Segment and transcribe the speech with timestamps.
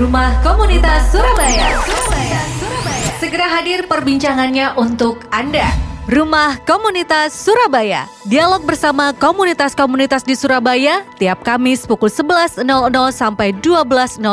[0.00, 1.76] Rumah Komunitas Surabaya.
[1.84, 2.40] Surabaya.
[2.56, 3.08] Surabaya.
[3.20, 5.68] Segera hadir perbincangannya untuk Anda.
[6.08, 8.08] Rumah Komunitas Surabaya.
[8.24, 12.64] Dialog bersama komunitas-komunitas di Surabaya tiap Kamis pukul 11.00
[13.12, 14.24] sampai 12.00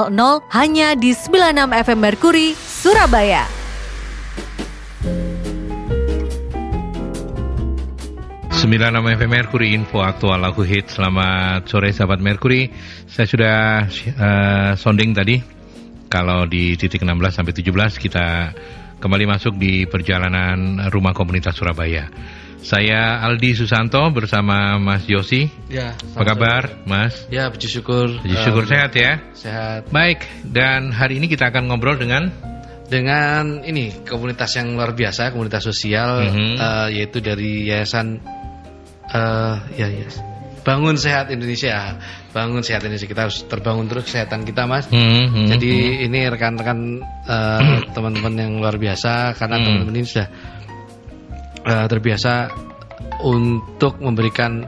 [0.55, 3.56] hanya di 96 FM Merkuri, Surabaya.
[8.57, 10.89] Sembilan nama FM Mercury Info Aktual Lagu Hit.
[10.89, 12.67] Selamat sore sahabat Mercury.
[13.05, 13.57] Saya sudah
[14.17, 15.37] uh, sounding tadi.
[16.07, 18.55] Kalau di titik 16 sampai 17 Kita
[18.95, 22.09] kembali masuk di perjalanan Rumah Komunitas Surabaya.
[22.57, 25.45] Saya Aldi Susanto bersama Mas Yosi.
[25.69, 27.29] Ya, Apa kabar Mas?
[27.29, 28.09] Ya, puji syukur.
[28.19, 29.21] Puji syukur um, sehat ya?
[29.37, 29.87] Sehat.
[29.93, 32.33] Baik, dan hari ini kita akan ngobrol dengan?
[32.87, 36.55] Dengan ini, komunitas yang luar biasa Komunitas sosial Mhm.
[36.55, 38.15] uh, Yaitu dari Yayasan
[39.13, 40.07] uh, Ya, ya
[40.67, 41.95] Bangun Sehat Indonesia.
[42.35, 43.07] Bangun Sehat Indonesia.
[43.07, 44.91] Kita harus terbangun terus kesehatan kita mas.
[44.91, 46.05] Hmm, hmm, Jadi hmm.
[46.11, 46.79] ini rekan-rekan
[47.23, 49.63] uh, teman-teman yang luar biasa Karena Hmm.
[49.63, 50.27] teman-teman ini sudah
[51.63, 52.51] uh, terbiasa
[53.23, 54.67] Untuk memberikan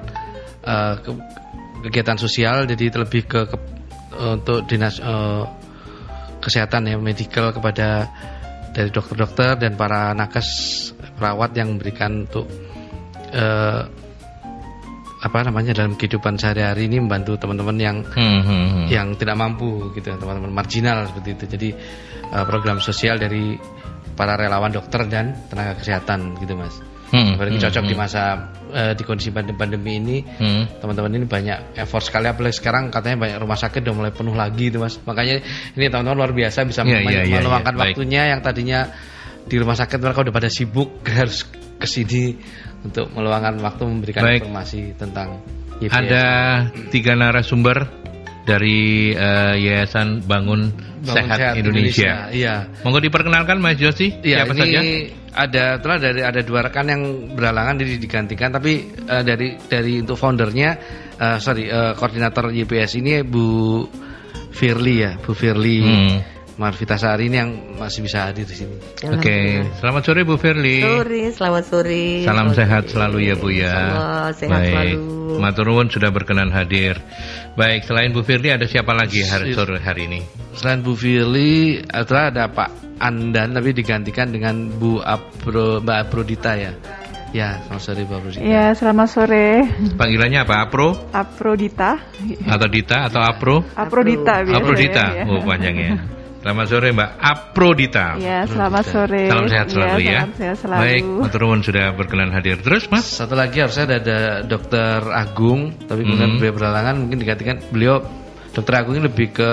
[0.63, 1.23] uh, ke-
[1.83, 2.63] kegiatan sosial.
[2.63, 3.63] Jadi terlebih ke, ke-
[4.19, 5.43] untuk dinas uh,
[6.39, 8.07] kesehatan ya medical kepada
[8.71, 10.47] dari dokter-dokter dan para nakes
[11.19, 12.47] perawat yang memberikan untuk
[13.33, 13.81] eh,
[15.19, 18.85] apa namanya dalam kehidupan sehari-hari ini membantu teman-teman yang Hmm, hmm, hmm.
[18.87, 21.69] yang tidak mampu gitu teman-teman marginal seperti itu jadi
[22.31, 23.59] eh, program sosial dari
[24.15, 26.75] para relawan dokter dan tenaga kesehatan gitu mas
[27.09, 28.03] Hmm, apalagi hmm, cocok di hmm.
[28.05, 28.21] masa
[28.69, 30.69] eh, di kondisi pandemi, ini Hmm.
[30.77, 34.69] teman-teman ini banyak effort sekali apalagi sekarang katanya banyak rumah sakit udah mulai penuh lagi
[34.69, 35.41] itu mas makanya
[35.73, 37.73] ini teman-teman luar biasa bisa mem- iya, iya, meluangkan.
[37.73, 37.97] Baik.
[37.97, 38.93] waktunya yang tadinya
[39.41, 41.49] di rumah sakit mereka udah pada sibuk harus
[41.81, 42.37] ke sini
[42.83, 44.43] untuk meluangkan waktu memberikan Baik.
[44.45, 45.39] informasi tentang
[45.79, 45.95] YPS.
[45.95, 46.25] Ada
[46.91, 47.87] tiga narasumber
[48.43, 50.73] dari eh, Yayasan Bangun,
[51.05, 52.27] Bangun Sehat, Indonesia.
[52.33, 52.67] Iya.
[52.81, 54.81] Monggo diperkenalkan Mas Josi, Iya, siapa ini saja?
[55.29, 57.01] ada telah dari ada dua rekan yang
[57.37, 60.69] berhalangan jadi digantikan tapi eh, dari dari untuk foundernya
[61.15, 63.85] eh, sorry eh, koordinator YPS ini Bu
[64.49, 66.17] Firly ya Bu Firly Hmm.
[66.59, 68.75] Marvitasari ini yang masih bisa hadir di sini.
[69.07, 70.83] Oke, selamat sore Bu Firly.
[70.83, 72.03] Sore, selamat sore.
[72.27, 72.91] Salam Selamat sehat sore.
[72.91, 73.71] selalu ya Bu ya.
[73.71, 74.67] Sama, sehat Baik.
[74.75, 74.99] selalu.
[75.39, 76.99] Matur nuwun sudah berkenan hadir.
[77.55, 80.19] Baik, selain Bu Firly ada siapa lagi hari sore hari ini?
[80.51, 86.75] Selain Bu Firly, ada Pak Andan tapi digantikan dengan Bu Apro, Mbak Aprodita ya.
[87.31, 88.43] Ya, selamat sore Bu Aprodita.
[88.43, 89.47] Ya, selamat sore.
[89.95, 90.67] Panggilannya apa?
[90.67, 92.03] Apro Aprodita.
[92.43, 93.63] atau Dita atau Apro?
[93.79, 95.05] Aprodita biasa Aprodita.
[95.15, 95.23] ya.
[95.23, 96.18] Oh, panjangnya.
[96.39, 98.15] Selamat sore Mbak Aprodita.
[98.15, 99.27] Ya, selamat sore.
[99.27, 100.23] Salam sehat selalu ya.
[100.23, 100.79] Salam sehat selalu.
[100.79, 102.55] Baik, matur nuwun sudah berkenan hadir.
[102.63, 103.11] Terus Mas?
[103.11, 106.39] Satu lagi harusnya ada, ada Dokter Agung, tapi kemudian Hmm.
[106.39, 107.99] beliau berhalangan mungkin digantikan beliau
[108.55, 109.49] Dokter Agung ini lebih ke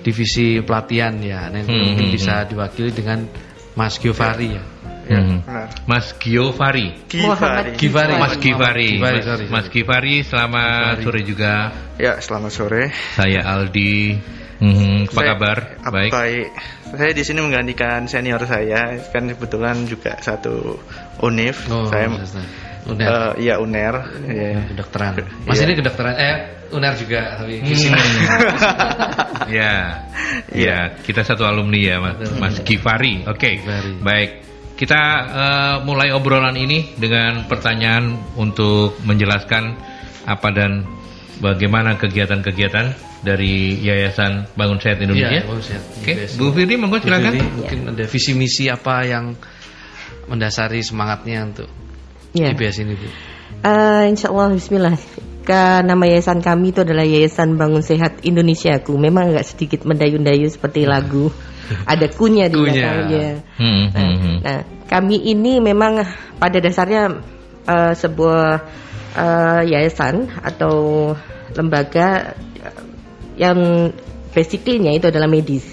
[0.00, 1.52] divisi pelatihan ya.
[1.52, 3.28] Nah, Hmm, mungkin hmm, bisa diwakili dengan
[3.76, 4.64] Mas Giovanni ya.
[5.12, 5.44] Hmm.
[5.84, 6.96] Mas Giovanni.
[7.20, 8.14] Muhammad Givari.
[8.16, 8.90] Mas Givari.
[8.96, 11.04] Mas, Mas Givari, selamat Givari.
[11.04, 11.54] sore juga.
[12.00, 12.82] Ya, selamat sore.
[13.20, 14.16] Saya Aldi.
[14.62, 15.58] Mhm, apa Saya- kabar?
[15.90, 16.10] Baik.
[16.14, 16.48] Baik.
[16.92, 20.78] Saya di sini menggantikan senior saya, kan kebetulan juga satu
[21.18, 21.56] univ.
[21.66, 22.06] Oh, saya.
[22.82, 23.06] UNER.
[23.06, 23.94] eh, iya UNER.
[24.22, 24.70] Iya.
[24.70, 25.14] kedokteran.
[25.46, 25.66] Mas Iya.
[25.66, 26.36] ini kedokteran eh
[26.70, 27.66] UNER juga tapi Hmm.
[27.66, 27.88] visi
[29.52, 30.02] Ya,
[30.50, 33.22] ya, kita satu alumni ya, Mas, Mas Givari.
[33.26, 33.92] Oke, Givari.
[34.00, 34.30] baik.
[34.74, 39.78] Kita eh, mulai obrolan ini dengan pertanyaan untuk menjelaskan
[40.24, 40.82] apa dan
[41.38, 45.30] bagaimana kegiatan-kegiatan dari Yayasan Bangun Sehat Indonesia.
[45.30, 45.78] Iya, bagus ya.
[45.78, 46.34] Oke, Yes.
[46.34, 47.32] Bu Firly, monggo silakan.
[47.38, 49.38] Firly, mungkin ada visi misi apa yang
[50.26, 51.68] mendasari semangatnya untuk
[52.32, 52.48] Ya.
[52.50, 53.06] IBS ini Bu?
[53.62, 54.96] Eh, insya Allah Bismillah.
[55.42, 58.78] Ke nama yayasan kami itu adalah Yayasan Bangun Sehat Indonesia.
[58.80, 61.28] Ku memang agak sedikit mendayu-dayu seperti lagu.
[61.84, 63.42] Ada kunya di belakangnya.
[63.58, 64.36] Hmm, Nah, hmm, hmm.
[64.44, 65.98] nah, kami ini memang
[66.38, 67.20] pada dasarnya
[67.68, 68.46] eh, sebuah
[69.12, 71.10] eh, yayasan atau
[71.52, 72.32] lembaga
[73.36, 73.90] yang
[74.32, 75.64] basically-nya itu adalah medis.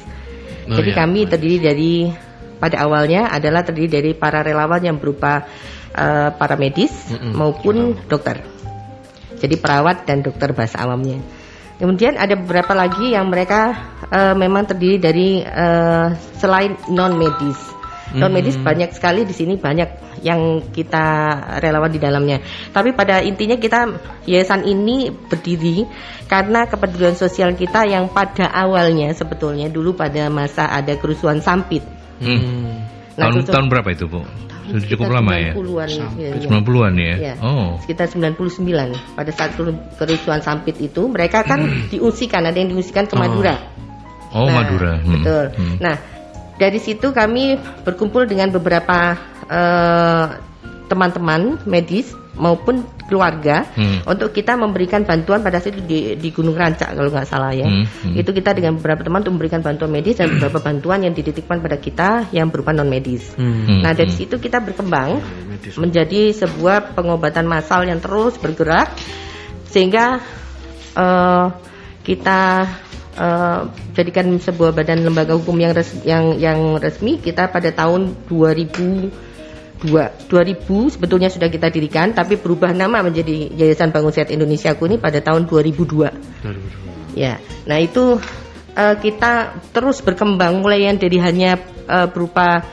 [0.70, 0.98] Oh, Jadi ya.
[1.02, 1.94] kami terdiri dari
[2.60, 5.48] pada awalnya adalah terdiri dari para relawan yang berupa
[5.96, 7.34] eh, para medis Mm-mm.
[7.34, 8.44] maupun dokter.
[9.40, 11.24] Jadi perawat dan dokter bahasa awamnya.
[11.80, 13.72] Kemudian ada beberapa lagi yang mereka
[14.12, 17.69] eh, memang terdiri dari eh, selain non medis.
[18.10, 21.06] Non medis banyak sekali di sini banyak yang kita
[21.60, 22.42] relawan di dalamnya.
[22.70, 23.86] Tapi pada intinya kita
[24.26, 25.86] yayasan ini berdiri
[26.26, 31.86] karena kepedulian sosial kita yang pada awalnya sebetulnya dulu pada masa ada kerusuhan Sampit.
[32.18, 32.82] Hmm.
[33.14, 34.26] Nah, tahun, tahun berapa itu, Bu?
[34.70, 35.52] Sudah cukup lama ya?
[35.58, 36.32] 90-an, ya, ya.
[36.46, 37.16] 90-an ya?
[37.18, 37.34] Ya.
[37.42, 37.82] Oh.
[37.82, 38.62] sekitar 99
[39.18, 43.20] pada saat keru- kerusuhan Sampit itu mereka kan diungsikan ada yang diungsikan ke Oh.
[43.20, 43.56] Madura
[44.30, 44.94] Oh, Nah, Madura.
[45.02, 45.26] Hmm.
[45.26, 45.76] betul Hmm.
[45.82, 45.96] nah
[46.60, 49.16] dari situ kami berkumpul dengan beberapa
[49.48, 50.26] eh,
[50.86, 54.00] teman-teman medis maupun keluarga Hmm.
[54.06, 57.66] untuk kita memberikan bantuan pada saat itu di, di Gunung Rancak kalau nggak salah ya
[57.66, 58.16] Hmm, hmm.
[58.16, 61.78] itu kita dengan beberapa teman untuk memberikan bantuan medis dan beberapa bantuan yang dititipkan pada
[61.78, 64.20] kita yang berupa non medis Hmm, Nah dari hmm.
[64.20, 65.20] situ kita berkembang
[65.50, 65.76] Medis.
[65.76, 68.88] menjadi sebuah pengobatan massal yang terus bergerak
[69.68, 70.22] sehingga
[70.96, 71.46] eh,
[72.02, 72.42] kita
[73.20, 73.60] eh,
[73.94, 79.12] jadikan sebuah badan lembaga hukum yang res- yang yang resmi kita pada tahun 2002
[79.84, 85.20] 2000 sebetulnya sudah kita dirikan tapi berubah nama menjadi Yayasan Bangun Sehat Indonesia ini pada
[85.20, 86.44] tahun 2002.
[87.16, 88.20] Ya, nah itu
[88.76, 92.64] eh, kita terus berkembang mulai yang dari hanya eh, berupa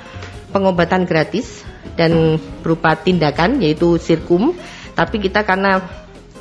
[0.55, 1.67] pengobatan gratis
[1.99, 4.55] dan berupa tindakan yaitu sirkum,
[4.95, 5.83] tapi kita karena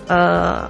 [0.09, 0.61] eh,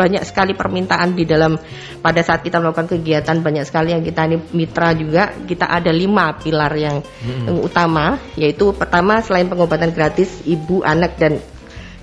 [0.00, 1.60] banyak sekali permintaan di dalam
[2.00, 6.32] pada saat kita melakukan kegiatan banyak sekali yang kita ini mitra juga kita ada lima
[6.40, 11.36] pilar yang, yang utama yaitu pertama selain pengobatan gratis ibu anak dan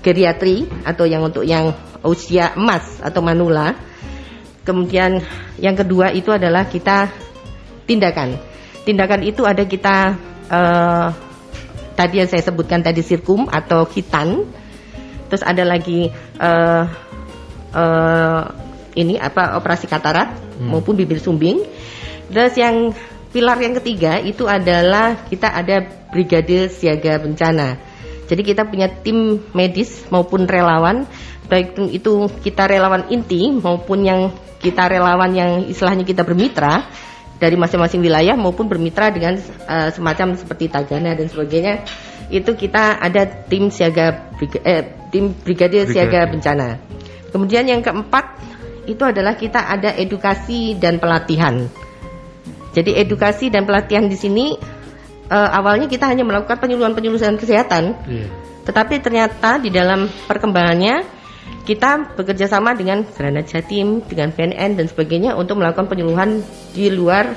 [0.06, 1.74] geriatri atau yang untuk yang
[2.06, 3.74] usia emas atau manula
[4.68, 5.24] Kemudian
[5.56, 7.08] yang kedua itu adalah kita
[7.88, 8.36] tindakan.
[8.84, 10.12] Tindakan itu ada kita
[10.52, 11.08] eh,
[11.96, 14.44] tadi yang saya sebutkan tadi sirkum atau hitan.
[15.32, 16.82] Terus ada lagi eh,
[17.72, 18.42] eh,
[18.98, 21.62] ini apa operasi katarak maupun bibir sumbing.
[22.28, 22.92] Terus yang
[23.30, 27.78] pilar yang ketiga itu adalah kita ada brigade siaga bencana.
[28.28, 31.08] Jadi kita punya tim medis maupun relawan,
[31.48, 34.20] baik itu kita relawan inti maupun yang
[34.60, 36.84] kita relawan yang istilahnya kita bermitra
[37.38, 41.86] dari masing-masing wilayah maupun bermitra dengan eh, semacam seperti Tagana dan sebagainya.
[42.28, 46.97] Itu kita ada tim siaga briga- eh, tim brigade siaga bencana.
[47.28, 48.40] Kemudian yang keempat
[48.88, 51.68] itu adalah kita ada edukasi dan pelatihan.
[52.72, 54.56] Jadi edukasi dan pelatihan di sini
[55.28, 58.28] eh, awalnya kita hanya melakukan penyuluhan-penyuluhan kesehatan, Iya.
[58.64, 61.04] tetapi ternyata di dalam perkembangannya
[61.68, 66.40] kita bekerja sama dengan Granat Jatim, dengan BNN dan sebagainya untuk melakukan penyuluhan
[66.72, 67.28] di luar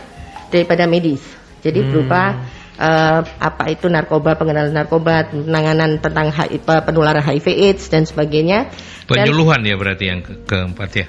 [0.47, 1.19] daripada medis.
[1.59, 2.39] Jadi berupa
[2.81, 8.74] eh, apa itu narkoba, pengenalan narkoba, penanganan tentang HIV, penularan HIV/AIDS dan sebagainya.
[9.06, 11.06] Dan Penyuluhan ya berarti yang ke- keempat ya.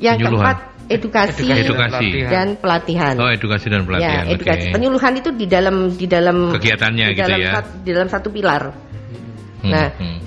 [0.00, 0.40] yang penyuluhan.
[0.40, 0.58] keempat
[0.88, 2.08] edukasi, Edukasi.
[2.26, 3.14] dan pelatihan.
[3.14, 4.24] Oh, edukasi dan pelatihan.
[4.24, 4.66] Ya, edukasi.
[4.66, 4.74] Oke.
[4.74, 7.52] Penyuluhan itu di dalam di dalam Kegiatannya di gitu dalam ya.
[7.54, 8.62] sat- di dalam satu pilar.
[9.60, 10.18] Hmm, Nah, hmm.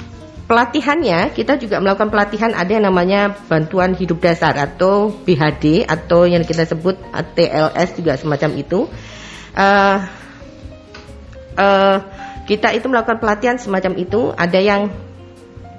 [0.46, 6.44] pelatihannya kita juga melakukan pelatihan ada yang namanya bantuan hidup dasar atau BHD atau yang
[6.44, 6.96] kita sebut
[7.34, 8.86] TLS juga semacam itu.
[9.54, 9.98] Eh,
[11.58, 11.98] eh,
[12.44, 14.32] kita itu melakukan pelatihan semacam itu.
[14.36, 14.82] Ada yang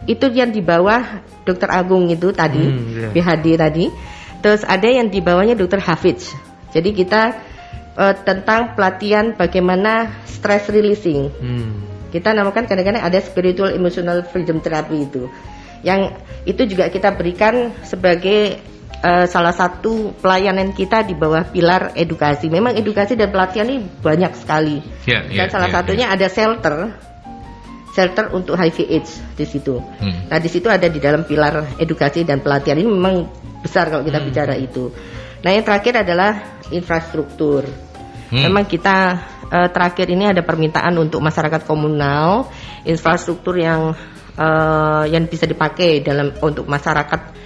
[0.04, 3.08] itu yang di bawah Dokter Agung itu tadi Hmm, iya.
[3.12, 3.86] BHD tadi.
[4.44, 6.32] Terus ada yang di bawahnya Dokter Hafiz.
[6.72, 7.22] Jadi kita
[7.96, 11.30] eh, tentang pelatihan bagaimana stress releasing.
[11.30, 11.72] Hmm.
[12.12, 15.26] Kita namakan kadang-kadang ada spiritual emotional freedom therapy itu.
[15.82, 16.14] Yang
[16.48, 18.60] itu juga kita berikan sebagai
[19.04, 22.48] eh, salah satu pelayanan kita di bawah pilar edukasi.
[22.48, 24.80] Memang edukasi dan pelatihan ini banyak sekali.
[25.04, 26.76] Ya, Dan ya, salah ya, satunya ada shelter.
[27.94, 29.78] Shelter untuk HIV AIDS di situ.
[29.78, 30.26] Hmm.
[30.26, 33.30] Nah, di situ ada di dalam pilar edukasi dan pelatihan ini memang
[33.62, 34.90] besar kalau kita bicara itu.
[35.46, 37.62] Nah, yang terakhir adalah infrastruktur.
[38.34, 38.42] Hmm.
[38.50, 38.96] Memang kita
[39.46, 42.50] eh, terakhir ini ada permintaan untuk masyarakat komunal,
[42.82, 43.94] infrastruktur yang
[44.34, 47.44] eh, yang bisa dipakai dalam untuk masyarakat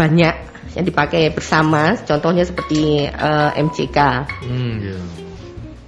[0.00, 0.34] banyak
[0.80, 1.92] yang dipakai bersama.
[2.00, 3.98] Contohnya seperti eh, MCK.
[4.40, 4.98] Hmm, iya.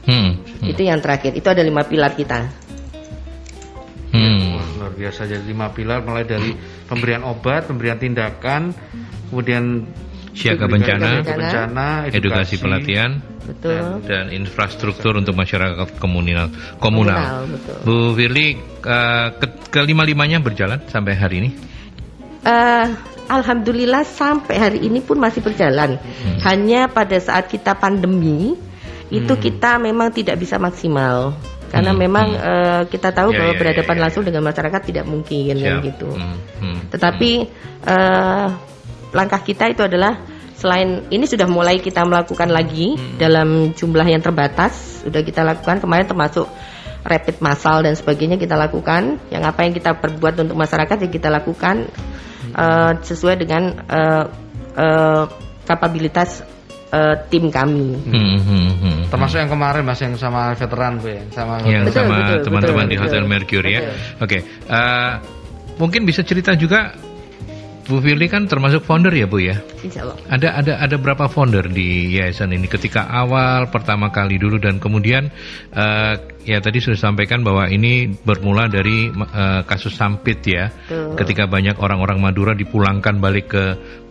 [0.05, 0.31] Hmm.
[0.61, 0.69] Hmm.
[0.69, 1.33] Itu yang terakhir.
[1.33, 2.45] Itu ada lima pilar kita.
[4.13, 4.61] Hmm.
[4.61, 6.53] Wah, luar biasa jadi lima pilar mulai dari
[6.85, 8.77] pemberian obat, pemberian tindakan,
[9.33, 9.89] kemudian
[10.33, 14.01] Siaga bencana, bencana, edukasi pelatihan, Betul.
[14.09, 16.49] dan infrastruktur untuk masyarakat komunal.
[16.81, 17.21] Komunal.
[17.21, 17.77] Komunal, betul.
[17.85, 21.51] Bu Firly, eh, ke kelima-limanya berjalan sampai hari ini?
[22.49, 22.87] Eh,
[23.33, 25.97] Alhamdulillah sampai hari ini pun masih berjalan.
[25.97, 26.39] Hmm.
[26.45, 28.53] Hanya pada saat kita pandemi
[29.09, 31.37] itu kita memang tidak bisa maksimal
[31.69, 32.45] karena Hmm, memang hmm.
[32.45, 34.05] eh, kita tahu Ya, bahwa ya, berhadapan ya, ya.
[34.05, 35.81] langsung dengan masyarakat tidak mungkin Siap.
[35.85, 36.09] gitu.
[36.13, 37.31] Hmm, hmm, Tetapi
[37.89, 38.47] eh,
[39.13, 40.21] langkah kita itu adalah
[40.53, 43.17] selain ini sudah mulai kita melakukan lagi Hmm.
[43.17, 46.47] dalam jumlah yang terbatas sudah kita lakukan kemarin termasuk
[47.03, 51.29] rapid massal dan sebagainya kita lakukan yang apa yang kita perbuat untuk masyarakat yang kita
[51.35, 51.91] lakukan
[52.43, 52.53] Hmm.
[52.59, 54.25] eh, sesuai dengan eh,
[54.77, 55.25] eh,
[55.63, 56.43] kapabilitas
[56.91, 57.97] eh, tim kami.
[58.03, 58.99] Hmm, hmm, hmm.
[59.09, 62.97] Termasuk yang kemarin Mas yang sama veteran Bu ya, sama yang Betul, sama teman-teman di
[62.99, 63.31] Hotel betul.
[63.31, 63.81] Mercury ya.
[64.19, 65.13] Oke, eh,
[65.79, 66.93] mungkin bisa cerita juga
[67.83, 69.59] Bu Firly kan termasuk founder ya Bu ya.
[69.83, 70.17] Insya Allah.
[70.31, 75.29] Ada ada ada berapa founder di yayasan ini ketika awal pertama kali dulu dan kemudian
[75.75, 76.15] eh,
[76.47, 80.71] ya tadi sudah sampaikan bahwa ini bermula dari eh, kasus Sampit ya.
[80.71, 81.19] Betul.
[81.19, 83.65] Ketika banyak orang-orang Madura dipulangkan balik ke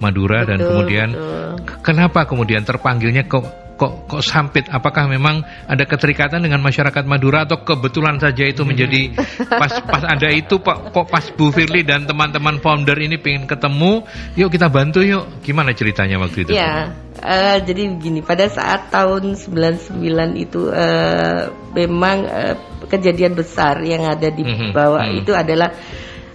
[0.03, 1.79] Madura dan Betul, kemudian betul.
[1.81, 3.45] kenapa kemudian terpanggilnya kok
[3.81, 4.69] kok kok Sampit?
[4.69, 9.17] Apakah memang ada keterikatan dengan masyarakat Madura atau kebetulan saja itu menjadi
[9.49, 14.05] pas pas ada itu Pak kok pas Bu Firly dan teman-teman founder ini pengen ketemu,
[14.37, 15.41] yuk kita bantu yuk.
[15.41, 16.53] Gimana ceritanya waktu itu?
[16.53, 16.93] Ya,
[17.25, 19.97] eh, jadi begini pada saat tahun 99
[20.37, 25.25] itu eh, memang eh, kejadian besar yang ada di Mhm, bawah mhm.
[25.25, 25.73] itu adalah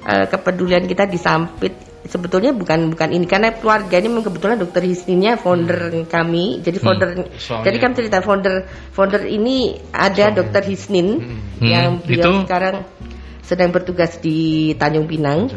[0.03, 1.96] eh, kepedulian kita di Sampit.
[2.07, 6.63] Sebetulnya bukan bukan ini karena keluarga ini memang kebetulan dokter Hisninya founder kami.
[6.63, 8.55] Jadi founder Soalnya- jadi kami cerita founder
[8.91, 12.77] founder ini ada dokter Hisnin Hmm, yang itu- beliau sekarang
[13.43, 15.51] sedang bertugas di Tanjung Pinang.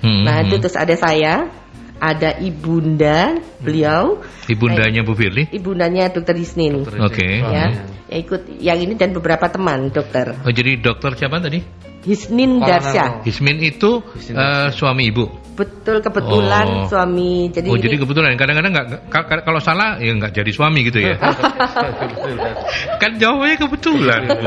[0.00, 0.46] Hmm, Nah, hmm.
[0.46, 1.50] itu terus ada saya,
[1.96, 5.48] ada ibunda beliau, ibundanya Bu Firly.
[5.50, 6.84] ibundanya dokter Hisnin.
[6.84, 7.42] Oke.
[7.42, 7.72] Ya, yang
[8.06, 10.36] ikut yang ini dan beberapa teman dokter.
[10.44, 11.58] Oh jadi dokter siapa tadi?
[12.06, 12.62] Hisnin.
[12.62, 13.26] Darsya.
[13.26, 15.26] Hismin itu Hismin eh, suami ibu.
[15.56, 16.02] Betul Oh.
[16.04, 17.48] kebetulan suami.
[17.48, 20.84] Jadi oh ini- jadi kebetulan kadang-kadang nggak ka- ka- kalau salah ya nggak jadi suami
[20.84, 21.16] gitu ya.
[23.00, 24.46] kan jawabannya kebetulan Bu.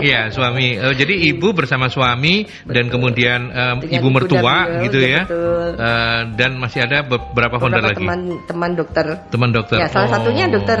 [0.00, 0.74] Iya suami.
[0.74, 5.22] Eh, jadi ibu bersama suami dan kemudian em, Dengan ibu mertua beliau, gitu ya, ya.
[5.24, 5.68] betul.
[5.74, 7.96] Eh, dan masih ada beberapa founder lagi.
[7.96, 9.06] teman teman dokter.
[9.30, 9.78] Teman dokter.
[9.78, 10.12] Ya, salah Oh.
[10.12, 10.78] satunya dokter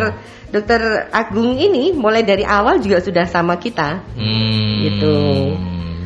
[0.48, 0.80] dokter
[1.10, 4.02] Agung ini mulai dari awal juga sudah sama kita.
[4.16, 5.14] Hmm, Gitu.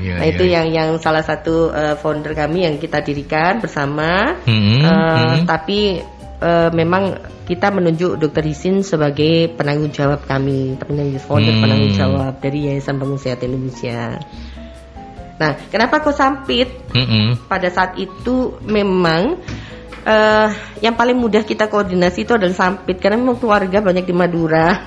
[0.02, 0.54] Iya, nah, iya, itu iya.
[0.58, 4.42] yang yang salah satu eh, founder kami yang kita dirikan bersama.
[4.42, 5.46] Hmm, Eh, hmm.
[5.46, 5.80] Tapi
[6.42, 7.14] eh, memang
[7.46, 11.62] kita menunjuk Dokter Hisin sebagai penanggung jawab kami, penanggung founder Hmm.
[11.62, 14.18] penanggung jawab dari Yayasan Bangun Sehat Indonesia.
[15.38, 16.70] Nah, kenapa kok sampit?
[16.90, 17.28] Hmm, hmm.
[17.46, 19.38] Pada saat itu memang
[20.02, 20.48] eh,
[20.82, 24.86] yang paling mudah kita koordinasi itu adalah sampit karena memang keluarga banyak di Madura.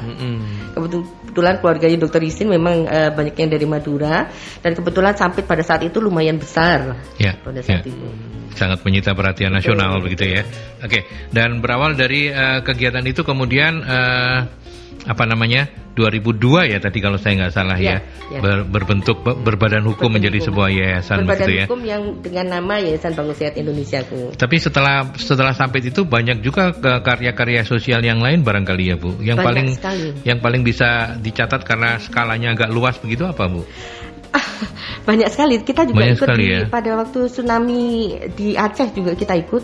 [0.75, 1.24] Kebetulan
[1.59, 4.29] keluarganya Dokter Hisin memang eh, banyak yang dari Madura
[4.61, 7.81] dan kebetulan sampit pada saat itu lumayan besar Ya, pada ya.
[7.81, 8.07] saat itu.
[8.55, 10.47] sangat menyita perhatian nasional begitu ya.
[10.79, 14.39] Oke, dan berawal dari eh, kegiatan itu kemudian eh,
[15.05, 18.39] apa namanya 2002 ya tadi kalau saya nggak salah ya, Ya, ya.
[18.43, 20.47] Ber- berbentuk ber- berbadan hukum Berbadan menjadi hukum.
[20.51, 21.65] sebuah yayasan Berbadan begitu ya.
[21.65, 24.19] hukum yang dengan nama Yayasan Bangun Sehat Indonesia ku.
[24.33, 29.15] Tapi setelah setelah sampai itu banyak juga karya-karya sosial yang lain barangkali ya Bu.
[29.17, 30.07] Yang Banyak paling sekali.
[30.27, 33.63] yang paling bisa dicatat karena skalanya agak luas begitu apa Bu?
[35.09, 35.61] Banyak sekali.
[35.61, 36.61] Kita juga Banyak ikut sekali di, ya.
[36.67, 37.83] pada waktu tsunami
[38.33, 39.63] di Aceh juga kita ikut.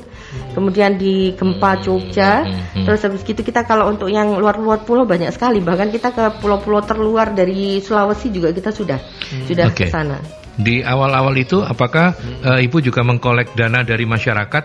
[0.54, 2.46] Kemudian di gempa Jogja.
[2.46, 2.86] hmm, hmm.
[2.86, 5.60] Terus habis gitu kita kalau untuk yang luar-luar pulau banyak sekali.
[5.60, 9.00] Bahkan kita ke pulau-pulau terluar dari Sulawesi juga kita sudah
[9.48, 9.88] sudah Oke.
[9.88, 10.22] ke sana.
[10.62, 12.14] Di awal-awal itu apakah
[12.44, 14.64] eh, Ibu juga mengkolek dana dari masyarakat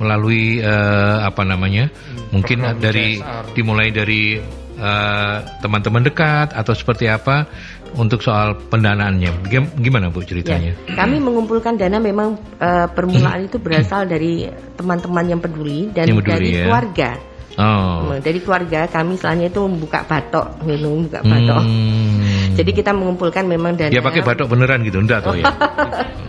[0.00, 1.92] melalui eh, apa namanya?
[2.34, 3.44] Mungkin Program dari CSR.
[3.54, 4.36] dimulai dari
[4.76, 7.46] eh, teman-teman dekat atau seperti apa
[7.94, 9.46] untuk soal pendanaannya.
[9.46, 10.72] Gim- Gimana Bu Ya, ceritanya?
[10.92, 16.32] kami mengumpulkan dana memang eh, permulaan itu berasal dari teman-teman yang peduli dan Yang peduli,
[16.34, 16.64] dari ya.
[16.66, 17.10] keluarga.
[17.56, 18.12] Oh.
[18.12, 21.62] Nah, Dari keluarga kami selainnya itu membuka batok, gitu, membuka batok.
[21.64, 22.52] Hmm.
[22.58, 23.88] Jadi kita mengumpulkan memang dana.
[23.88, 25.48] Dia pakai batok beneran gitu, enggak toh ya?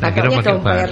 [0.00, 0.10] Nah,
[0.48, 0.88] dompet.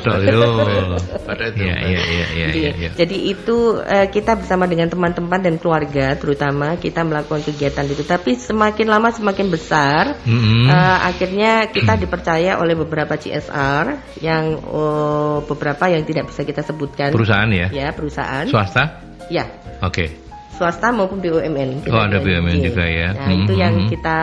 [1.57, 6.15] Iya, iya, iya, iya, Jadi, iya, jadi itu eh, kita bersama dengan teman-teman dan keluarga
[6.17, 8.05] terutama kita melakukan kegiatan itu.
[8.05, 10.21] Tapi semakin lama semakin besar.
[10.29, 10.69] Mm-mm.
[10.69, 17.11] eh, akhirnya kita dipercaya oleh beberapa CSR yang oh, beberapa yang tidak bisa kita sebutkan.
[17.13, 17.69] Perusahaan ya?
[17.73, 18.45] Ya perusahaan.
[18.49, 19.01] Swasta?
[19.29, 19.45] Ya
[19.85, 20.29] Oke.
[20.59, 21.87] swasta maupun BUMN.
[21.87, 23.15] Oh, ada BUMN juga ya.
[23.15, 23.89] Nah, itu Hmm, yang hmm.
[23.95, 24.19] kita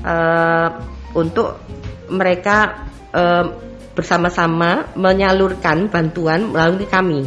[0.00, 0.68] eh,
[1.12, 1.60] untuk
[2.08, 3.44] mereka eh,
[3.96, 7.24] bersama-sama menyalurkan bantuan melalui kami.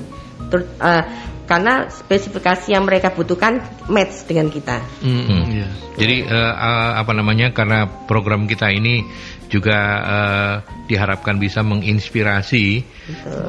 [0.53, 1.03] Ter- eh,
[1.49, 3.57] karena spesifikasi yang mereka butuhkan
[3.89, 4.85] match dengan kita.
[5.01, 5.49] Hmm.
[5.49, 5.67] Iya.
[5.97, 9.01] Jadi eh, eh, apa namanya karena program kita ini
[9.49, 12.85] juga eh, diharapkan bisa menginspirasi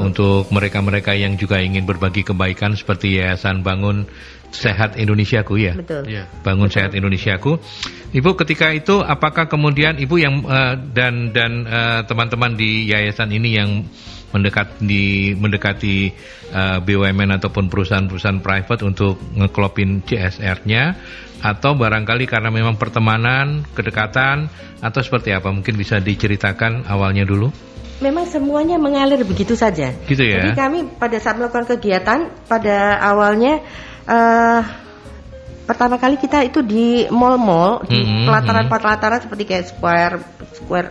[0.00, 4.08] untuk mereka-mereka yang juga ingin berbagi kebaikan seperti Yayasan Bangun
[4.50, 5.72] Sehat Indonesiaku ya.
[5.78, 6.10] Betul.
[6.10, 6.26] Iya.
[6.42, 7.58] Bangun Sehat Indonesiaku.
[8.10, 13.54] Ibu ketika itu apakah kemudian Ibu yang eh, dan dan eh, teman-teman di yayasan ini
[13.54, 13.86] yang
[14.30, 16.10] mendekat di mendekati
[16.50, 20.98] eh, BUMN ataupun perusahaan-perusahaan private untuk ngeklopin CSR-nya
[21.40, 24.50] atau barangkali karena memang pertemanan, kedekatan
[24.84, 25.48] atau seperti apa?
[25.48, 27.48] Mungkin bisa diceritakan awalnya dulu.
[28.00, 29.92] Memang semuanya mengalir begitu saja.
[30.08, 30.40] Gitu ya.
[30.40, 33.60] Jadi kami pada saat melakukan kegiatan pada awalnya
[34.02, 34.62] eh
[35.64, 40.16] pertama kali kita itu di mall-mall di Mhm, pelataran-pelataran seperti kayak square
[40.50, 40.88] square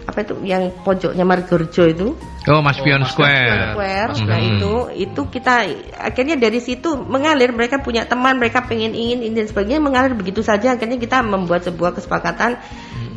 [0.00, 2.08] apa itu yang pojoknya Margorjo itu
[2.48, 3.76] Oh, Mas Pion Mas Square.
[3.76, 4.26] Square Mhm.
[4.26, 5.54] nah itu itu kita
[5.92, 10.40] akhirnya dari situ mengalir mereka punya teman mereka pengen ingin ini dan sebagainya mengalir begitu
[10.40, 12.56] saja akhirnya kita membuat sebuah kesepakatan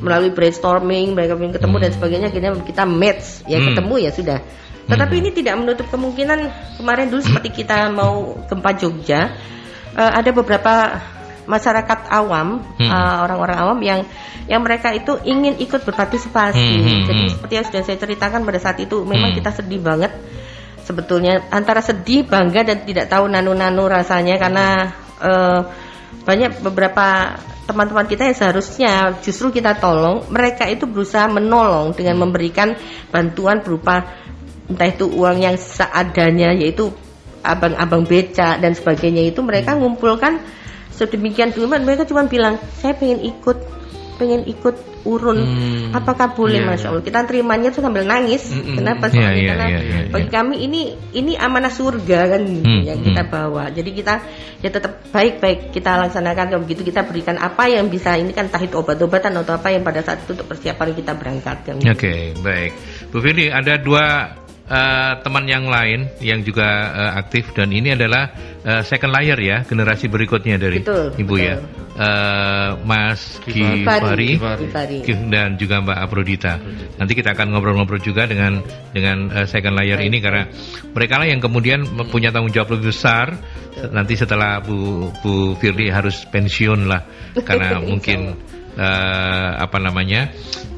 [0.04, 3.68] melalui brainstorming mereka pengen ketemu dan sebagainya akhirnya kita match ya Hmm.
[3.72, 4.38] ketemu ya sudah
[4.84, 6.40] tetapi ini tidak menutup kemungkinan
[6.80, 9.32] kemarin dulu seperti kita mau gempa Jogja
[9.96, 11.00] eh, ada beberapa
[11.44, 12.88] masyarakat awam Hmm.
[12.88, 14.00] eh, orang-orang awam yang
[14.48, 17.32] yang mereka itu ingin ikut berpartisipasi Hmm, hmm, jadi hmm.
[17.36, 19.40] seperti yang sudah saya ceritakan pada saat itu memang Hmm.
[19.40, 20.12] kita sedih banget
[20.84, 24.92] sebetulnya antara sedih bangga dan tidak tahu nano-nano rasanya karena
[25.24, 25.60] eh,
[26.24, 32.76] banyak beberapa teman-teman kita yang seharusnya justru kita tolong mereka itu berusaha menolong dengan memberikan
[33.08, 34.04] bantuan berupa
[34.74, 36.90] entah itu uang yang seadanya yaitu
[37.44, 40.40] abang-abang beca dan sebagainya itu mereka ngumpulkan
[40.90, 43.58] sedemikian dulu mereka cuma bilang saya pengen ikut
[44.14, 45.92] pengen ikut urun Hmm.
[45.92, 46.88] apakah boleh Iya, masya.
[46.96, 48.80] Allah kita terimanya tuh sambil nangis Mm-mm.
[48.80, 50.36] kenapa Iya, soalnya iya, karena iya, iya, bagi iya.
[50.40, 53.32] kami ini ini amanah surga kan Hmm, yang kita hmm.
[53.34, 54.14] bawa jadi kita
[54.64, 58.64] ya tetap baik-baik kita laksanakan kalau begitu kita berikan apa yang bisa ini kan entah
[58.64, 62.72] itu obat-obatan atau apa yang pada saat itu untuk persiapan kita berangkat kan Oke, baik.
[63.12, 64.32] Bu Firly, ada dua
[64.68, 68.32] eh, teman yang lain yang juga eh, aktif dan ini adalah
[68.64, 71.48] eh, second layer ya, generasi berikutnya dari Betul, Ibu betul.
[71.48, 71.56] ya.
[71.94, 73.38] Eh, Mas.
[73.46, 74.42] Gifari.
[75.30, 76.54] dan juga Mbak Afrodita.
[76.98, 78.64] Nanti kita akan ngobrol-ngobrol juga dengan
[78.96, 80.50] dengan eh, second layer ini karena
[80.96, 83.36] mereka lah yang kemudian punya tanggung jawab lebih besar
[83.90, 87.02] nanti setelah Bu Bu Firly harus pensiun lah
[87.42, 88.38] karena mungkin
[88.78, 90.30] eh, apa namanya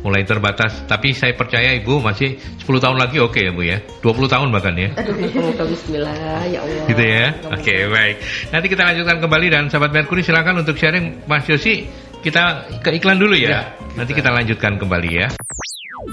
[0.06, 0.86] mulai terbatas.
[0.86, 3.82] Tapi saya percaya Ibu masih 10 tahun lagi oke ya Bu ya?
[4.06, 4.94] 20 tahun bahkan ya?
[5.02, 5.18] Aduh
[5.66, 6.86] Bismillah ya Allah.
[6.86, 7.28] Gitu ya?
[7.50, 8.16] Oke baik.
[8.54, 11.26] Nanti kita lanjutkan kembali dan sahabat Merkuri silakan untuk sharing.
[11.26, 11.90] Mas Yosi
[12.22, 13.62] kita ke iklan dulu ya, Ya,
[13.98, 15.28] nanti kita lanjutkan kembali ya.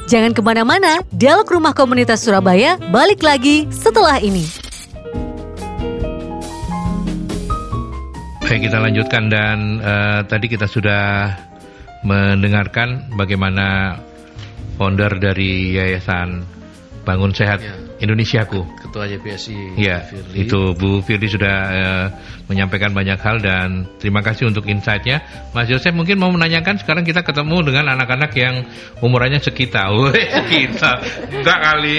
[0.09, 4.45] Jangan ke mana-mana, Dialog Rumah Komunitas Surabaya balik lagi setelah ini.
[8.45, 11.33] Baik, kita lanjutkan dan eh, tadi kita sudah
[12.03, 13.99] mendengarkan bagaimana
[14.77, 16.43] founder dari Yayasan
[17.07, 17.92] Bangun Sehat Ya.
[18.03, 18.67] Indonesiaku.
[18.83, 20.45] Ketua YPSI Ya, Firly.
[20.45, 22.07] itu Bu Firly sudah eh,
[22.51, 25.23] menyampaikan banyak hal dan terima kasih untuk insight-nya.
[25.55, 28.67] Mas Yosef mungkin mau menanyakan sekarang kita ketemu dengan anak-anak yang
[28.99, 30.97] umurannya sekitar, sekitar,
[31.39, 31.99] enggak kali.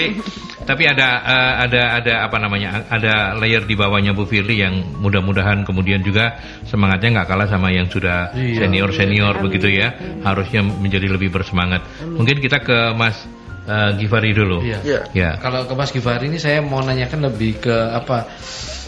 [0.64, 2.88] Tapi ada eh, ada ada apa namanya?
[2.88, 7.84] Ada layer di bawahnya Bu Firly yang mudah-mudahan kemudian juga semangatnya nggak kalah sama yang
[7.88, 8.64] sudah Iya.
[8.64, 9.92] senior-senior begitu ya.
[10.20, 11.84] Harusnya menjadi lebih bersemangat.
[12.00, 13.16] Mungkin kita ke Mas
[13.64, 14.60] eh, Givari dulu.
[14.64, 14.78] Iya.
[14.84, 15.00] Iya.
[15.12, 15.30] Ya.
[15.40, 18.28] Kalau ke Mas Givari ini saya mau nanyakan lebih ke apa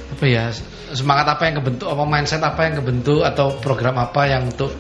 [0.07, 0.55] apa ya
[0.95, 4.71] semangat apa yang kebentuk apa mindset apa yang kebentuk atau program apa yang untuk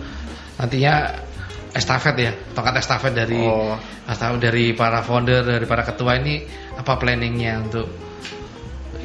[0.57, 1.27] nantinya
[1.75, 3.77] estafet ya tongkat estafet dari Oh.
[4.07, 6.47] estafet dari para founder dari para ketua ini
[6.79, 7.87] apa planningnya untuk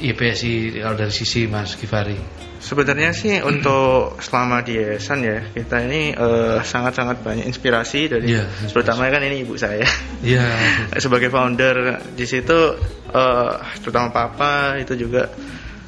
[0.01, 6.13] IPSI kalau dari sisi Mas Givari Sebenarnya sih untuk selama di yayasan ya kita ini
[6.13, 8.69] eh, sangat-sangat banyak inspirasi dari inspirasi.
[8.69, 9.81] terutama kan ini ibu saya
[10.21, 10.45] Iya
[11.03, 12.77] sebagai founder di situ
[13.09, 15.25] eh, terutama papa itu juga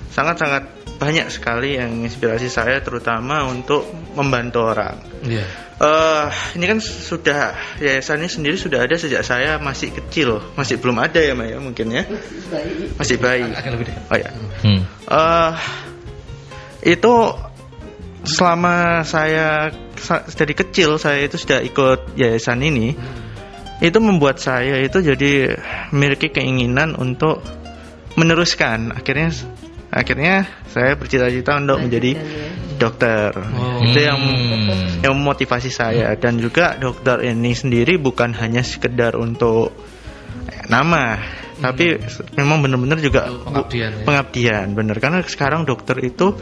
[0.09, 0.63] sangat-sangat
[0.97, 3.86] banyak sekali yang inspirasi saya terutama untuk
[4.17, 4.97] membantu orang.
[5.25, 10.77] iya Eh ini kan sudah yayasan ini sendiri sudah ada sejak saya masih kecil, masih
[10.79, 12.05] belum ada ya Maya mungkin ya,
[12.95, 13.51] masih bayi.
[13.51, 14.29] agak lebih deh Oh ya.
[14.63, 14.81] Hmm.
[15.12, 15.51] Eh
[16.83, 17.13] itu
[18.23, 22.95] selama saya sa- dari kecil saya itu sudah ikut yayasan ini
[23.83, 25.59] itu membuat saya itu jadi
[25.91, 27.43] memiliki keinginan untuk
[28.15, 28.95] meneruskan.
[28.95, 29.33] Akhirnya
[29.91, 32.15] akhirnya saya bercita-cita untuk menjadi
[32.79, 33.35] dokter.
[33.35, 33.83] Oh.
[33.83, 35.03] itu yang Hmm.
[35.03, 36.15] yang memotivasi saya.
[36.15, 39.75] Dan juga dokter ini sendiri bukan hanya sekedar untuk
[40.71, 41.19] nama
[41.59, 41.99] tapi
[42.33, 44.03] memang benar-benar juga pengabdian ya.
[44.03, 46.33] pengabdian bener karena sekarang dokter itu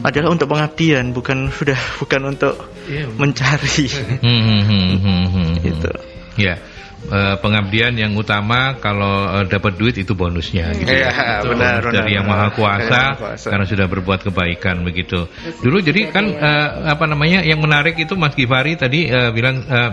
[0.00, 3.08] adalah untuk pengabdian bukan sudah bukan untuk Iya.
[3.16, 3.88] mencari
[4.24, 5.50] Hmm, hmm, hmm, hmm, hmm.
[5.64, 5.90] gitu
[6.34, 6.58] Ya,
[7.06, 10.74] eh, pengabdian yang utama kalau eh, dapat duit itu bonusnya.
[10.74, 11.46] Gitu Iya, ya.
[11.46, 12.42] benar, Dari benar, yang benar.
[12.42, 13.46] maha kuasa, Kuasa.
[13.48, 15.30] karena sudah berbuat kebaikan begitu.
[15.62, 19.90] Dulu jadi kan eh, apa namanya yang menarik itu Mas Givari tadi eh, bilang eh,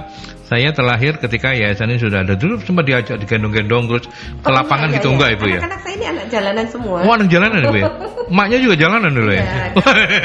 [0.51, 2.35] saya terlahir ketika yayasan ini sudah ada.
[2.35, 4.05] Dulu sempat diajak digendong-gendong terus
[4.43, 5.13] ke Oh, lapangan iya, gitu iya.
[5.15, 5.59] enggak ibu ya?
[5.63, 6.97] Anak-anak saya ini anak jalanan semua.
[7.07, 7.87] Oh anak jalanan ibu ya?
[8.31, 9.43] Emaknya juga jalanan dulu ya?
[9.47, 9.63] Iya.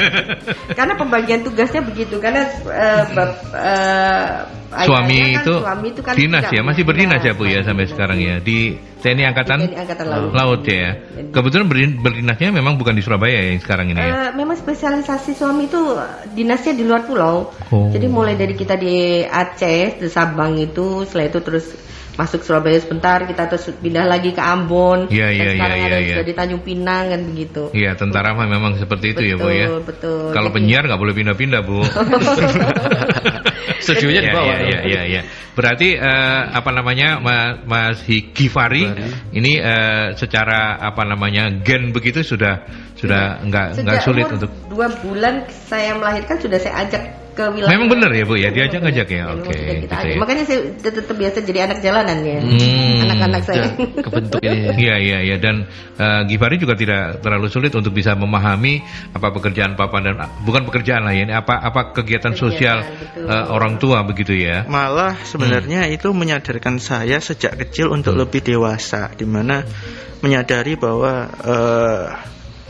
[0.77, 4.27] karena pembagian tugasnya begitu karena eh, bap- eh,
[4.83, 8.19] suami kan, itu suami itu kan dinas ya masih berdinas ya bu ya sampai sekarang
[8.19, 10.31] ya di TNI Angkatan TNI Angkatan Laut.
[10.33, 10.97] Laut ya
[11.29, 11.65] kebetulan
[12.01, 14.09] berdinasnya memang bukan di Surabaya ya yang sekarang ini ya.
[14.09, 15.81] Eh, memang spesialisasi suami itu
[16.33, 17.53] dinasnya di luar pulau.
[17.71, 17.89] Oh.
[17.93, 21.65] Jadi mulai dari kita di Aceh, di Sabang itu, setelah itu terus
[22.17, 25.05] masuk Surabaya sebentar, kita terus pindah lagi ke Ambon.
[25.07, 26.29] Iya, dan iya, sekarang iya, ada iya, sudah iya.
[26.29, 27.63] di Tanjung Pinang kan begitu.
[27.71, 29.69] Iya, tentara mah memang seperti itu ya Bu ya.
[29.69, 30.23] Betul, betul.
[30.33, 31.79] Kalau Jadi- penyiar nggak boleh pindah-pindah Bu.
[33.77, 34.55] Studionya di Iya, bawah.
[34.57, 35.21] Iya, iya, iya, iya.
[35.53, 38.83] Berarti eh, apa namanya Ma- Mas Hi- Gifari
[39.31, 42.65] ini eh, secara apa namanya gen begitu sudah
[42.97, 47.03] sudah nggak nggak Sejak sulit untuk dua bulan saya melahirkan sudah saya ajak
[47.37, 47.69] ke wilayah.
[47.69, 49.23] Memang benar ya Bu ya diajak ngajak ya.
[49.31, 49.53] Oke.
[49.53, 50.15] kita gitu ya.
[50.17, 52.39] Makanya saya tetap biasa jadi anak jalanan ya.
[52.41, 53.03] Hmm.
[53.05, 53.63] Anak-anak saya.
[54.01, 54.73] Kebentuk ini ya.
[54.87, 58.81] Iya iya iya dan eh, Gifari juga tidak terlalu sulit untuk bisa memahami
[59.13, 63.29] apa pekerjaan papa dan bukan pekerjaan lah ya ini apa apa kegiatan Kegiatan, sosial betul.
[63.29, 64.65] eh, orang tua begitu ya.
[64.65, 65.93] Malah sebenarnya Hmm.
[65.93, 69.61] itu menyadarkan saya sejak kecil untuk lebih dewasa, di mana
[70.19, 72.05] menyadari bahwa eh,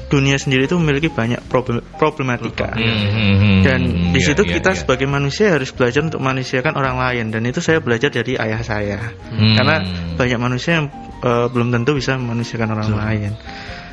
[0.07, 2.71] dunia sendiri itu memiliki banyak problem- problematika.
[2.71, 4.79] Hmm, hmm, hmm, Dan hmm, di situ iya, kita iya.
[4.79, 8.99] sebagai manusia harus belajar untuk manusiakan orang lain dan itu saya belajar dari ayah saya.
[9.31, 9.55] Hmm.
[9.59, 9.83] Karena
[10.15, 10.87] banyak manusia yang
[11.21, 13.31] eh, belum tentu bisa memanusiakan orang lain.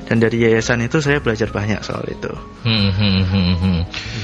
[0.04, 2.28] Dan dari yayasan itu saya belajar banyak soal itu.
[2.60, 3.78] Hmm, hmm, hmm, hmm.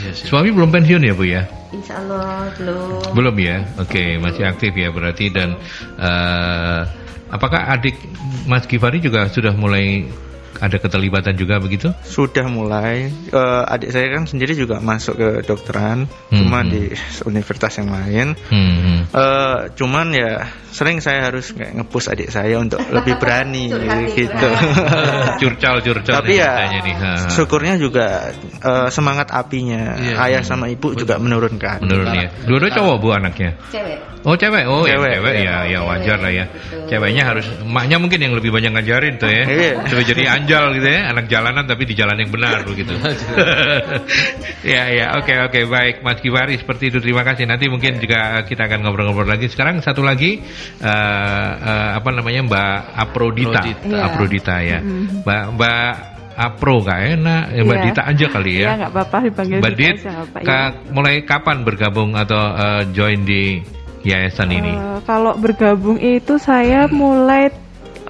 [0.05, 0.29] Iya sih.
[0.29, 1.49] Suami belum pensiun ya Bu ya?
[1.73, 3.17] Insya Allah belum.
[3.17, 5.57] Belum ya, oke masih aktif ya berarti dan
[5.97, 6.81] eh,
[7.33, 7.97] apakah adik
[8.45, 10.05] Mas Gifari juga sudah mulai
[10.61, 11.91] ada keterlibatan juga begitu?
[12.01, 16.39] Sudah mulai eh, adik saya kan sendiri juga masuk ke dokteran, Hmm.
[16.39, 16.93] cuma di
[17.25, 18.37] universitas yang lain.
[18.49, 19.01] Hmm, hmm.
[19.11, 23.67] Eh, cuman ya sering saya harus kayak ngepush adik saya untuk lebih berani
[24.15, 24.49] gitu.
[25.41, 25.41] curhat.
[25.41, 26.95] curcal curcal Tapi ya katanya nih.
[26.97, 27.13] ha.
[27.29, 28.07] syukurnya juga
[28.61, 30.15] eh, semangat apinya Iya.
[30.29, 31.83] ayah sama ibu juga menurunkan.
[31.83, 32.29] Menurun ya.
[32.45, 33.57] Dua-dua cowok bu anaknya.
[33.71, 33.99] Cewek.
[34.21, 35.57] Oh cewek, oh ya, Cewek, cewek iya.
[35.65, 36.45] ya, ya wajar lah ya.
[36.45, 36.85] Betul.
[36.93, 39.45] Ceweknya harus, emaknya mungkin yang lebih banyak ngajarin tuh ya.
[39.49, 39.73] Iya.
[39.89, 42.91] Supaya jadi anjal gitu ya, anak jalanan tapi di jalan yang benar begitu.
[44.75, 47.47] ya ya, oke oke baik Mas Kiwari seperti itu terima kasih.
[47.47, 49.47] Nanti mungkin juga kita akan ngobrol-ngobrol lagi.
[49.47, 50.43] Sekarang satu lagi
[50.83, 53.99] eh, eh, apa namanya Mbak Aprodita, Aprodita.
[54.03, 54.79] Aprodita ya.
[55.23, 55.95] Mbak Mbak
[56.41, 57.85] Apro gak enak, ya, Mbak Iya.
[57.85, 58.67] Dita aja kali ya.
[58.67, 60.91] Iya nggak apa-apa dipanggil Mbak Dita Dit, aja, nggak apa, ka- iya.
[60.91, 63.61] mulai kapan bergabung atau eh, join di
[64.03, 64.73] yayasan ini?
[64.73, 67.53] Eh, kalau bergabung itu saya mulai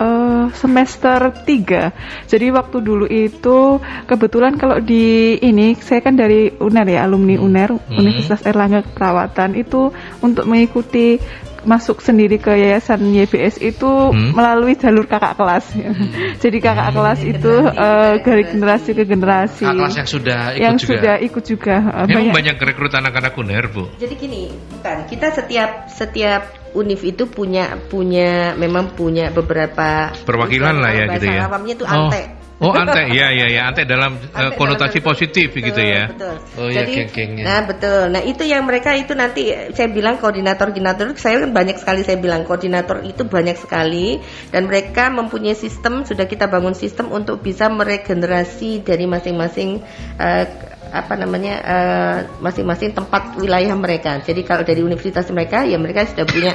[0.01, 3.77] eh, semester 3 Jadi waktu dulu itu
[4.09, 8.07] kebetulan kalau di ini saya kan dari UNER ya alumni UNER Hmm.
[8.07, 9.91] Universitas Erlangga Keperawatan itu
[10.23, 11.19] untuk mengikuti
[11.63, 14.33] masuk sendiri ke yayasan YBS itu Hmm.
[14.33, 15.67] melalui jalur kakak kelas.
[16.43, 19.63] Jadi kakak kelas itu eh, dari generasi ke generasi.
[19.63, 20.89] Kakak kelas yang sudah ikut yang juga.
[20.91, 22.35] sudah ikut juga eh, Memang banyak.
[22.35, 23.85] banyak rekrut anak-anak UNER, Bu.
[23.97, 30.91] Jadi gini, bukan kita setiap setiap univ itu punya punya memang punya beberapa Perwakilan lah
[30.91, 31.45] ya gitu ya.
[31.45, 32.07] awamnya itu Oh.
[32.07, 32.40] ante.
[32.61, 33.09] Oh, ante.
[33.09, 36.05] Iya, iya, ya, ante dalam eh, Ante konotasi dalam- positif Betul, gitu ya.
[36.13, 36.37] Betul.
[36.61, 37.45] Oh iya, Jadi, geng-gengnya.
[37.49, 38.03] Nah betul.
[38.13, 42.45] Nah itu yang mereka itu nanti saya bilang koordinator-koordinator saya kan banyak sekali saya bilang
[42.45, 44.21] koordinator itu banyak sekali
[44.53, 49.81] dan mereka mempunyai sistem sudah kita bangun sistem untuk bisa meregenerasi dari masing-masing
[50.21, 50.45] eh,
[50.91, 54.19] apa namanya eh, masing-masing tempat wilayah mereka.
[54.23, 56.53] Jadi kalau dari universitas mereka ya mereka sudah punya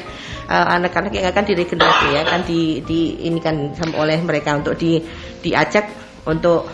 [0.48, 4.76] eh, anak-anak yang akan diregenerasi ya akan di, di ini kan sama oleh mereka untuk
[4.76, 5.00] di
[5.40, 5.88] diajak
[6.28, 6.68] untuk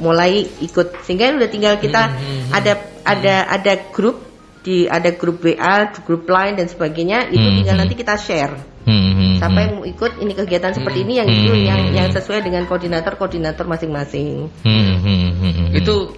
[0.00, 2.08] mulai ikut sehingga udah tinggal kita
[2.56, 2.72] ada
[3.04, 7.82] ada ada grup di ada grup WA, grup lain dan sebagainya itu Hmm, tinggal hmm.
[7.84, 9.64] nanti kita share Hmm, hmm, siapa hmm.
[9.64, 12.16] yang mau ikut ini kegiatan seperti ini yang itu Hmm, yang hmm, yang hmm.
[12.16, 14.48] sesuai dengan koordinator koordinator masing-masing.
[14.64, 15.68] Hmm, hmm, hmm, hmm.
[15.76, 16.16] Itu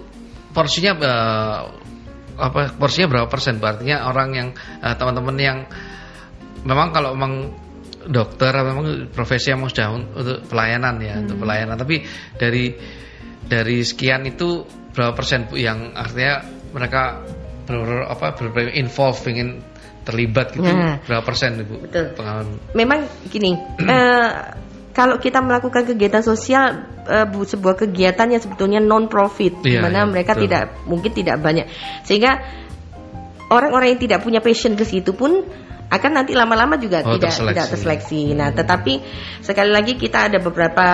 [0.53, 1.59] porsinya eh,
[2.33, 3.57] apa porsinya berapa persen?
[3.57, 4.47] Artinya orang yang
[4.79, 5.57] eh, teman-teman yang
[6.63, 7.51] memang kalau memang
[8.03, 12.03] dokter memang profesi yang sudah un- untuk pelayanan ya untuk pelayanan tapi
[12.35, 12.75] dari
[13.43, 16.43] dari sekian itu berapa persen Bu yang artinya
[16.75, 17.23] mereka
[17.63, 19.63] benar apa benar involve ingin
[20.03, 20.99] terlibat gitu Nah.
[21.07, 22.11] berapa persen Ibu Betul.
[22.19, 23.55] pengalaman Memang gini,
[23.87, 24.31] eh,
[24.93, 26.85] kalau kita melakukan kegiatan sosial
[27.27, 30.43] bu- sebuah kegiatan yang sebetulnya non profit, di Iya, mana iya, mereka betul.
[30.47, 31.65] tidak mungkin tidak banyak,
[32.05, 32.31] sehingga
[33.49, 35.43] orang-orang yang tidak punya passion ke situ pun
[35.93, 37.53] akan nanti lama-lama juga Oh, tidak terseleksi.
[37.53, 38.21] tidak terseleksi.
[38.33, 38.93] Nah, tetapi
[39.45, 40.87] sekali lagi kita ada beberapa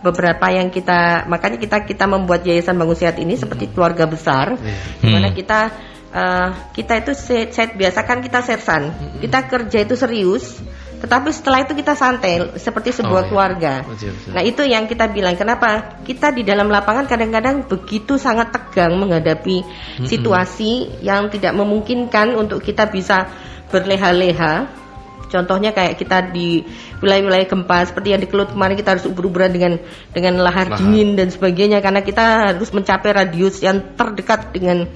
[0.00, 4.56] beberapa yang kita makanya kita kita membuat yayasan bangun sehat ini seperti keluarga besar,
[5.00, 5.36] di mana Hmm.
[5.36, 5.60] kita
[6.08, 8.82] eh, kita itu set, set biasakan kita sersan,
[9.20, 10.56] kita kerja itu serius,
[10.96, 12.98] tetapi setelah itu kita santai seperti Oh, iya.
[13.04, 13.74] sebuah keluarga.
[13.84, 14.32] Betul, betul.
[14.32, 19.60] Nah itu yang kita bilang kenapa kita di dalam lapangan kadang-kadang begitu sangat tegang menghadapi
[20.08, 23.28] situasi yang tidak memungkinkan untuk kita bisa
[23.68, 24.86] berleha-leha
[25.26, 26.62] Contohnya kayak kita di
[27.02, 29.74] wilayah-wilayah gempa seperti yang di Kelut kemarin kita harus ubur-uburan dengan
[30.14, 30.78] dengan lahar, Lahar.
[30.78, 34.86] dingin dan sebagainya karena kita harus mencapai radius yang terdekat dengan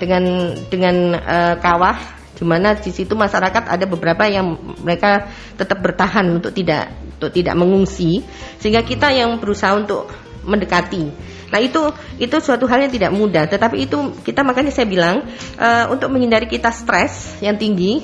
[0.00, 0.24] dengan
[0.72, 6.50] dengan eh, kawah di mana di situ masyarakat ada beberapa yang mereka tetap bertahan untuk
[6.50, 8.26] tidak untuk tidak mengungsi
[8.58, 10.10] sehingga kita yang berusaha untuk
[10.44, 11.04] mendekati.
[11.48, 11.80] Nah itu
[12.18, 15.24] itu suatu hal yang tidak mudah, tetapi itu kita makanya saya bilang
[15.56, 18.02] eh, untuk menghindari kita stres yang tinggi,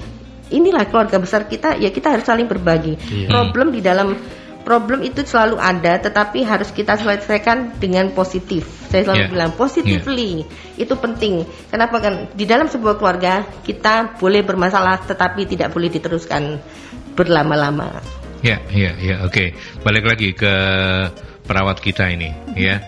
[0.55, 2.95] inilah keluarga besar kita ya kita harus saling berbagi.
[2.97, 3.29] Iya.
[3.51, 4.15] Problem di dalam
[4.71, 8.71] problem itu selalu ada, tetapi harus kita selesaikan dengan positif.
[8.87, 9.33] Saya selalu Yeah.
[9.35, 10.47] bilang positively
[10.79, 11.43] itu penting.
[11.67, 16.63] Kenapa kan di dalam sebuah keluarga kita boleh bermasalah, tetapi tidak boleh diteruskan
[17.19, 17.99] berlama-lama.
[18.47, 19.59] Ya, ya, ya, oke.
[19.83, 20.55] Balik lagi ke
[21.51, 22.79] perawat kita ini, ya.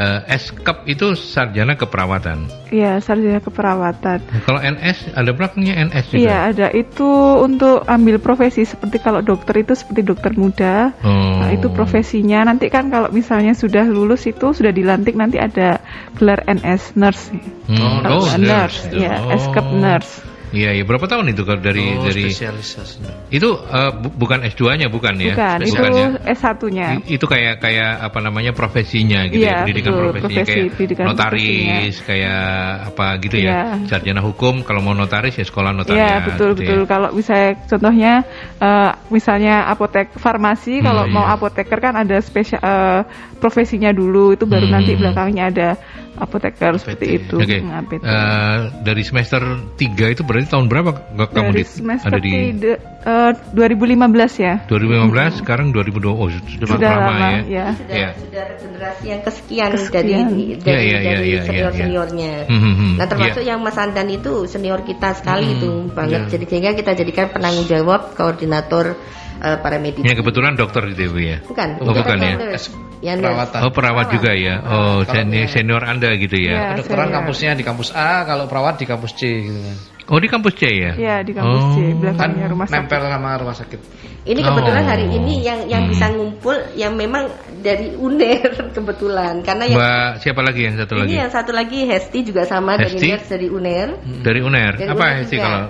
[0.00, 2.48] Eh, S-Cup itu sarjana keperawatan.
[2.72, 4.24] Iya, sarjana keperawatan.
[4.48, 6.20] Kalau NS ada belakangnya NS juga.
[6.24, 7.04] Iya, ada itu
[7.36, 10.96] untuk ambil profesi seperti kalau dokter itu seperti dokter muda.
[11.04, 11.44] Oh.
[11.44, 12.48] Nah, itu profesinya.
[12.48, 15.84] Nanti kan kalau misalnya sudah lulus itu sudah dilantik nanti ada
[16.16, 17.36] gelar NS nurse.
[17.68, 18.96] Hmm, Kalau oh, nurse, nurse.
[18.96, 19.36] ya, Oh.
[19.36, 20.29] S-Cup nurse.
[20.50, 20.82] Iya, iya.
[20.82, 23.30] Berapa tahun itu kalau dari Oh, dari spesialisasinya.
[23.30, 25.34] itu eh, bu- bukan S2-nya bukan ya?
[25.34, 26.08] Bukan, itu ya?
[26.26, 26.86] S1-nya.
[26.98, 30.70] I- itu kayak kayak apa namanya profesinya gitu ya Iya, pendidikan betul, profesinya profesi, kayak
[30.74, 32.42] pendidikan notaris kayak
[32.90, 33.60] apa gitu ya Iya.
[33.86, 36.78] sarjana hukum kalau mau notaris ya sekolah Iya notariat betul gitu betul.
[36.78, 36.88] ya.
[36.88, 38.12] Kalau misalnya contohnya
[38.58, 41.34] eh, misalnya apotek farmasi, Hmm, kalau mau iya.
[41.34, 43.00] apoteker kan ada spesial eh,
[43.36, 44.74] profesinya dulu, itu baru Hmm.
[44.74, 45.68] nanti belakangnya ada
[46.16, 47.36] apoteker seperti itu.
[47.38, 48.02] Oke, Nah, APT.
[48.02, 49.40] Eh, dari semester
[49.76, 50.90] 3 itu berarti tahun berapa
[51.30, 52.72] kamu Dari di, semester ada di tiga,
[53.06, 54.54] eh, 2015 ya.
[54.66, 57.40] 2015 sekarang 2020 oh sudah, Sudah lama, lama, ya.
[57.46, 57.66] ya.
[57.76, 58.08] Sudah, Iya.
[58.18, 60.02] sudah generasi yang kesekian, Kesekian.
[60.02, 61.80] dari dari, iya, dari iya, iya, senior iya.
[61.84, 62.32] seniornya.
[62.48, 62.92] Hmm, hmm, hmm.
[62.98, 63.48] Nah termasuk Iya.
[63.54, 66.20] yang Mas Andan itu senior kita sekali Hmm, itu banget.
[66.26, 66.30] iya.
[66.32, 68.96] Jadi sehingga kita jadikan penanggung jawab koordinator
[69.40, 70.00] eh, para medis.
[70.00, 71.36] Ya kebetulan dokter gitu Ibu ya.
[71.42, 72.30] Bukan, Oh, bukan kan ya.
[72.30, 72.68] Ya, nurse.
[73.00, 73.58] Perawatan.
[73.64, 74.54] Oh perawat juga ya.
[74.60, 76.52] Oh senior, senior Anda gitu ya.
[76.52, 76.60] Iya.
[76.76, 77.16] Kedokteran senior.
[77.16, 79.76] kampusnya di kampus A, kalau perawat di kampus C gitu kan.
[80.06, 80.92] Oh di kampus C ya?
[80.92, 81.80] Iya di kampus C, Oh.
[81.80, 82.76] Kan belakangnya rumah sakit.
[82.76, 83.80] nempel sama rumah sakit.
[84.20, 84.90] Ini kebetulan Oh.
[84.90, 85.90] hari ini yang yang Hmm.
[85.90, 87.24] bisa ngumpul yang memang
[87.58, 91.14] dari UNER kebetulan karena yang Mbak siapa lagi yang satu ini lagi?
[91.16, 93.00] yang satu lagi Hesti juga sama Hesti?
[93.00, 93.88] dari nurse dari UNER.
[94.20, 94.72] Dari UNER.
[94.76, 95.46] Dari Apa UNER sih juga.
[95.46, 95.60] kalau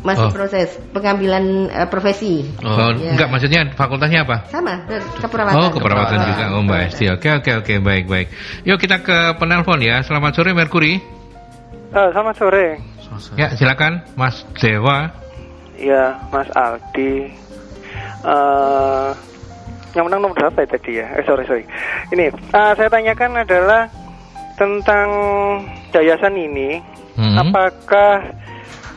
[0.00, 0.32] Masih Oh.
[0.32, 2.40] proses pengambilan eh, profesi.
[2.64, 3.12] Oh, Ya.
[3.12, 4.48] enggak maksudnya fakultasnya apa?
[4.48, 4.80] Sama
[5.20, 5.60] keperawatan.
[5.60, 6.18] Oh, keperawatan Keperawatan.
[6.24, 6.44] juga.
[6.56, 7.04] Oh, Mbak Esti.
[7.12, 7.74] Oke, oke, oke.
[7.78, 8.26] Baik, baik.
[8.64, 10.00] Yuk kita ke penelpon ya.
[10.00, 10.96] Selamat sore Merkuri.
[11.90, 12.80] Eh, selamat sore.
[13.34, 15.10] Ya, silakan Mas Dewa.
[15.76, 17.34] Ya, Mas Aldi.
[18.20, 19.10] eh
[19.90, 21.06] yang menang nomor berapa ya tadi ya?
[21.12, 21.64] Eh, sorry, sorry.
[22.08, 23.90] Ini, eh, saya tanyakan adalah
[24.54, 25.08] tentang
[25.90, 26.78] yayasan ini.
[27.18, 27.36] Hmm.
[27.42, 28.22] Apakah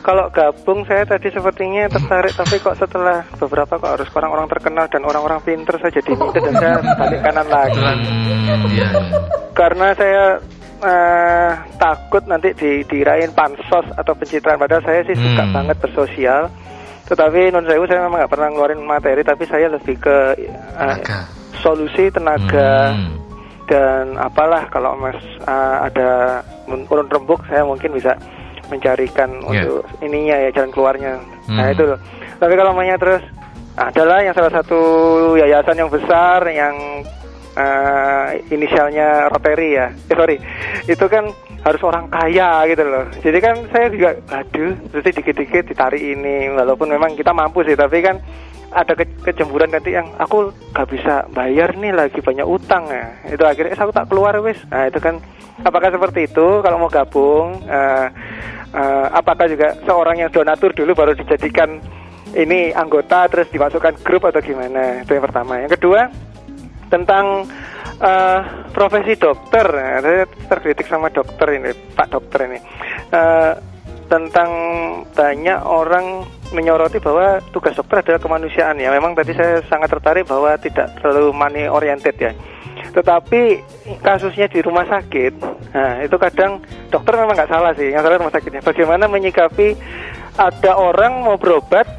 [0.04, 5.02] kalau gabung saya tadi sepertinya tertarik, tapi kok setelah beberapa kok harus orang-orang terkenal dan
[5.02, 7.80] orang-orang pinter saya jadi minder dan saya balik kanan lagi.
[7.80, 8.88] Hmm, Iya.
[9.50, 10.24] Karena saya
[10.76, 14.60] eh, takut nanti di, dirain pansos atau pencitraan.
[14.60, 15.54] Padahal saya sih suka Hmm.
[15.56, 16.52] banget bersosial.
[17.04, 20.16] Tetapi non sewu saya memang nggak pernah ngeluarin materi, tapi saya lebih ke
[20.76, 21.24] Tenaga.
[21.58, 23.16] solusi tenaga Hmm.
[23.64, 28.12] dan apalah kalau mas eh, ada urun rembuk saya mungkin bisa
[28.68, 29.64] mencarikan Ya.
[29.66, 31.12] untuk ininya ya jalan keluarnya.
[31.48, 31.74] Nah Hmm.
[31.74, 31.98] itu loh.
[32.36, 33.22] Tapi kalau mainnya terus
[33.74, 34.80] adalah yang salah satu
[35.34, 36.74] yayasan yang besar yang
[37.54, 39.86] eh, inisialnya Rotary ya.
[40.10, 40.36] Eh sorry,
[40.84, 41.30] itu kan
[41.62, 43.06] harus orang kaya gitu loh.
[43.22, 48.02] Jadi kan saya juga, aduh, terus dikit-dikit ditarik ini, walaupun memang kita mampu sih, tapi
[48.02, 48.18] kan
[48.74, 53.14] ada ke- kecemburuan nanti yang aku gak bisa bayar nih lagi banyak utang ya.
[53.30, 54.58] Itu akhirnya "Eh, aku tak keluar wis.
[54.66, 55.22] Nah itu kan,
[55.62, 57.62] apakah seperti itu kalau mau gabung?
[57.70, 58.06] eh,
[58.74, 61.78] eh, apakah juga seorang yang donatur dulu baru dijadikan
[62.34, 65.06] ini anggota terus dimasukkan grup atau gimana?
[65.06, 65.62] Itu yang pertama.
[65.62, 66.10] Yang kedua
[66.90, 67.46] tentang
[67.94, 68.40] eh,
[68.74, 69.66] profesi dokter.
[69.70, 72.58] Nah, saya terkritik sama dokter ini, Pak Dokter ini.
[73.14, 73.73] Eh,
[74.06, 74.50] tentang
[75.16, 78.92] banyak orang menyoroti bahwa tugas dokter adalah kemanusiaan ya.
[78.94, 82.32] Memang tadi saya sangat tertarik bahwa tidak terlalu money oriented ya.
[82.94, 83.58] Tetapi
[84.06, 85.32] kasusnya di rumah sakit,
[85.74, 86.62] nah itu kadang
[86.94, 88.62] dokter memang nggak salah sih, yang salah rumah sakitnya.
[88.62, 89.74] Bagaimana menyikapi
[90.38, 91.90] ada orang mau berobat,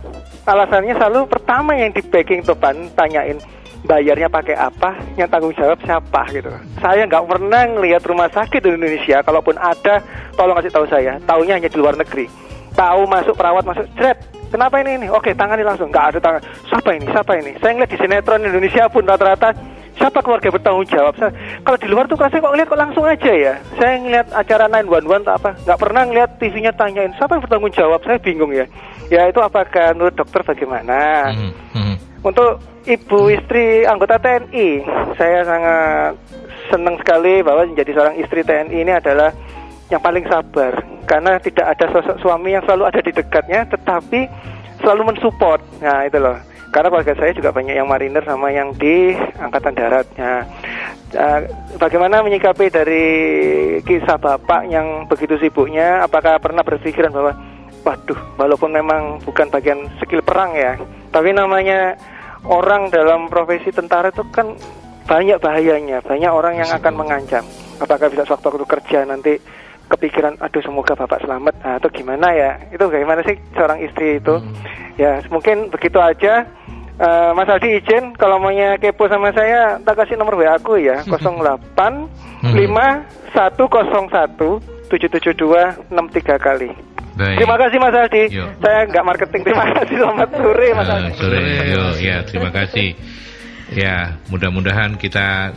[0.48, 3.44] alasannya selalu pertama yang di backing depan tanyain
[3.86, 6.52] bayarnya pakai apa, yang tanggung jawab siapa gitu.
[6.82, 10.02] Saya nggak pernah ngelihat rumah sakit di Indonesia, kalaupun ada,
[10.36, 11.22] tolong kasih tahu saya.
[11.24, 12.26] Taunya hanya di luar negeri.
[12.76, 14.20] Tahu masuk perawat masuk, jret.
[14.52, 15.08] Kenapa ini ini?
[15.08, 15.90] Oke, tangani langsung.
[15.90, 16.42] Nggak ada tangan.
[16.68, 17.06] Siapa ini?
[17.08, 17.52] Siapa ini?
[17.60, 19.50] Saya ngeliat di sinetron Indonesia pun rata-rata
[19.96, 21.14] siapa keluarga bertanggung jawab?
[21.16, 21.32] Saya,
[21.64, 23.54] kalau di luar tuh saya kok ngeliat kok langsung aja ya.
[23.80, 28.00] Saya ngeliat acara 911 atau apa, nggak pernah ngeliat TV-nya tanyain siapa yang bertanggung jawab.
[28.04, 28.66] Saya bingung ya.
[29.08, 31.32] Ya itu apakah menurut dokter bagaimana?
[31.32, 31.96] Hmm, hmm.
[32.26, 32.58] Untuk
[32.90, 34.82] ibu istri anggota TNI,
[35.14, 36.18] saya sangat
[36.74, 39.30] senang sekali bahwa menjadi seorang istri TNI ini adalah
[39.94, 40.74] yang paling sabar
[41.06, 44.26] karena tidak ada sosok suami yang selalu ada di dekatnya, tetapi
[44.82, 45.62] selalu mensupport.
[45.86, 46.34] Nah itu loh.
[46.74, 50.10] Karena keluarga saya juga banyak yang mariner sama yang di angkatan darat.
[50.18, 50.44] Nah,
[51.14, 51.40] eh,
[51.78, 53.06] bagaimana menyikapi dari
[53.86, 56.04] kisah bapak yang begitu sibuknya?
[56.04, 57.32] Apakah pernah berpikiran bahwa,
[57.86, 60.76] waduh, walaupun memang bukan bagian skill perang ya,
[61.16, 61.96] tapi namanya
[62.50, 64.54] orang dalam profesi tentara itu kan
[65.06, 67.46] banyak bahayanya, banyak orang yang akan mengancam.
[67.78, 69.38] Apakah bisa sewaktu-waktu kerja nanti
[69.86, 72.58] kepikiran, aduh semoga bapak selamat, nah, atau gimana ya?
[72.74, 74.42] Itu bagaimana sih seorang istri itu?
[74.98, 76.50] Ya mungkin begitu aja.
[76.96, 81.04] Eh, Mas Aldi izin kalau maunya kepo sama saya, tak kasih nomor WA aku ya
[81.04, 83.36] 08 5101
[84.88, 86.72] 772 63 kali.
[87.16, 87.38] Baik.
[87.40, 88.24] Terima kasih Mas Aldi.
[88.30, 88.46] Yo.
[88.60, 89.42] Saya nggak marketing.
[89.44, 89.96] Terima kasih.
[89.98, 91.12] Selamat sore Mas Eh, Aldi.
[91.16, 92.90] sore, yo, ya terima kasih.
[93.74, 93.96] Ya,
[94.30, 95.56] mudah-mudahan kita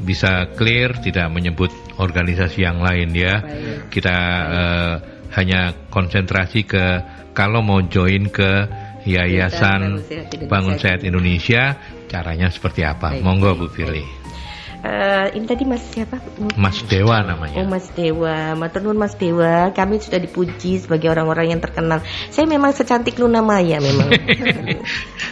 [0.00, 3.42] bisa clear, tidak menyebut organisasi yang lain ya.
[3.88, 4.16] Kita
[4.48, 4.94] eh,
[5.34, 6.84] hanya konsentrasi ke
[7.34, 8.64] kalau mau join ke
[9.04, 10.02] Yayasan
[10.46, 11.76] Bangun Sehat Indonesia.
[12.06, 13.12] Caranya seperti apa?
[13.12, 14.06] Baik, Monggo Bu Firly.
[14.86, 16.22] Eh, ini tadi Mas siapa?
[16.54, 17.58] Mas Dewa namanya.
[17.58, 22.06] Oh Mas Dewa, Matur nuwun Mas Dewa, kami sudah dipuji sebagai orang-orang yang terkenal.
[22.30, 24.08] Saya memang secantik Luna Maya memang.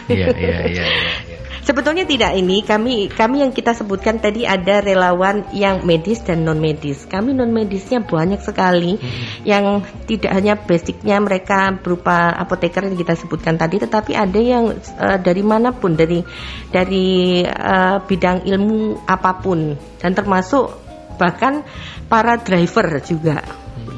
[0.05, 0.85] Iya, iya, iya,
[1.25, 1.34] iya.
[1.65, 2.61] Sebetulnya tidak ini.
[2.61, 7.09] Kami kami yang kita sebutkan tadi ada relawan yang medis dan non medis.
[7.09, 9.01] Kami non medisnya banyak sekali.
[9.41, 15.17] Yang tidak hanya basicnya mereka berupa apoteker yang kita sebutkan tadi, tetapi ada yang eh,
[15.17, 16.21] dari mana pun dari
[16.69, 19.73] dari eh, bidang ilmu apa pun.
[19.97, 20.69] Dan termasuk
[21.17, 21.65] bahkan
[22.05, 23.41] para driver juga.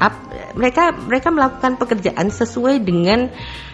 [0.00, 0.24] Ap-
[0.56, 3.28] mereka mereka melakukan pekerjaan sesuai dengan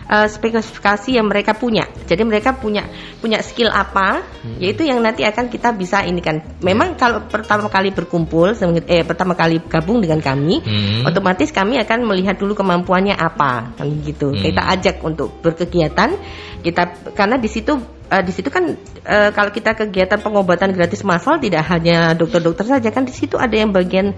[0.09, 1.88] uh, spesifikasi yang mereka punya.
[2.05, 2.88] Jadi mereka punya
[3.21, 4.21] punya skill apa,
[4.61, 6.40] yaitu yang nanti akan kita bisa ini kan.
[6.61, 8.53] Memang kalau pertama kali berkumpul,
[8.88, 11.09] eh pertama kali gabung dengan kami, Hmm.
[11.09, 14.33] otomatis kami akan melihat dulu kemampuannya apa, kan gitu.
[14.33, 14.40] Hmm.
[14.40, 16.17] Kita ajak untuk berkegiatan,
[16.64, 17.77] kita karena di situ
[18.09, 18.73] eh, di situ kan
[19.05, 23.53] eh, kalau kita kegiatan pengobatan gratis massal tidak hanya dokter-dokter saja kan di situ ada
[23.53, 24.12] yang bagian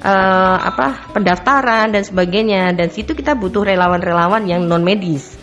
[0.00, 5.39] eh, apa pendaftaran dan sebagainya dan situ kita butuh relawan-relawan yang non medis.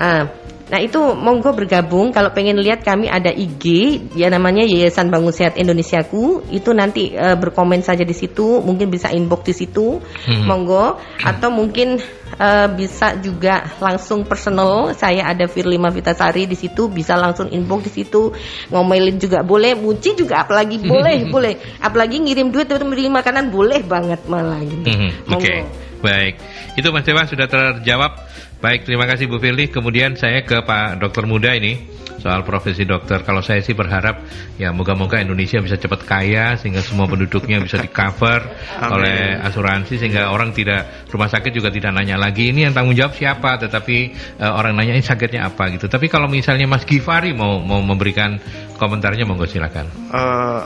[0.00, 0.24] Ah,
[0.70, 3.66] Nah itu monggo bergabung kalau pengen lihat kami ada IG
[4.14, 9.10] ya namanya Yayasan Bangun Sehat Indonesiaku itu nanti eh, berkomen saja di situ mungkin bisa
[9.10, 10.46] inbox di situ Hmm.
[10.46, 10.94] monggo
[11.26, 11.98] atau mungkin
[12.38, 18.06] eh, bisa juga langsung personal saya ada Firlima Vitasari di situ bisa langsung inbox di
[18.06, 18.30] situ
[18.70, 23.82] ngomelin juga boleh muci juga apalagi boleh boleh apalagi ngirim duit atau ngirim makanan boleh
[23.82, 24.86] banget malah gitu.
[24.86, 24.94] Oke,
[25.26, 25.66] Monggo.
[25.98, 26.38] baik.
[26.78, 28.30] Itu Mas Dewa sudah terjawab.
[28.60, 29.72] Baik, terima kasih Bu Firly.
[29.72, 31.80] Kemudian saya ke Pak Dokter Muda ini
[32.20, 33.24] soal profesi dokter.
[33.24, 34.20] Kalau saya sih berharap
[34.60, 38.44] ya moga-moga Indonesia bisa cepat kaya sehingga semua penduduknya bisa di cover
[38.84, 43.16] oleh asuransi sehingga orang tidak rumah sakit juga tidak nanya lagi ini yang tanggung jawab
[43.16, 43.96] siapa, tetapi
[44.36, 45.88] eh, orang nanya ini sakitnya apa gitu.
[45.88, 48.36] Tapi kalau misalnya Mas Givari mau mau memberikan
[48.76, 49.88] komentarnya monggo silakan.
[50.12, 50.60] Eh,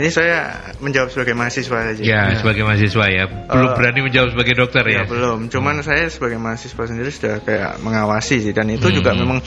[0.00, 2.00] ini saya menjawab sebagai mahasiswa saja.
[2.00, 5.04] Ya, sebagai mahasiswa ya, belum Eh, berani menjawab sebagai dokter ya.
[5.04, 9.20] Ya belum, cuman saya sebagai mahasiswa sendiri sudah kayak mengawasi sih dan itu juga Hmm.
[9.24, 9.38] memang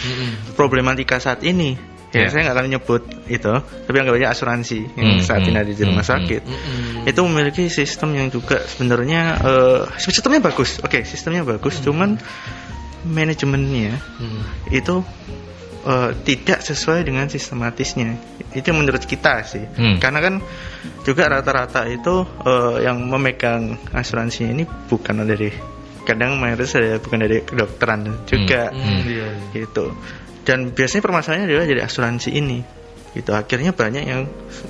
[0.53, 1.77] problematika saat ini.
[2.07, 2.31] Ya, Ya.
[2.31, 3.51] saya nggak akan nyebut itu,
[3.83, 6.41] tapi anggap aja asuransi yang Hmm, saat ini hmm, ada di rumah hmm, sakit.
[7.03, 10.79] Itu memiliki sistem yang juga sebenarnya eh, sistemnya bagus.
[10.79, 12.15] Oke, sistemnya bagus, cuman
[13.03, 13.99] manajemennya
[14.71, 15.03] itu
[15.83, 18.15] eh, tidak sesuai dengan sistematisnya.
[18.51, 19.67] Itu menurut kita sih.
[19.75, 19.99] Hmm.
[19.99, 20.33] Karena kan
[21.03, 25.51] juga rata-rata itu eh, yang memegang asuransi ini bukan dari
[26.07, 29.03] kadang mayoritas ada bukan dari kedokteran juga Hmm.
[29.51, 29.91] gitu.
[30.41, 32.59] Dan biasanya permasalahannya adalah dari asuransi ini.
[33.11, 33.27] Gitu.
[33.29, 34.23] Akhirnya banyak yang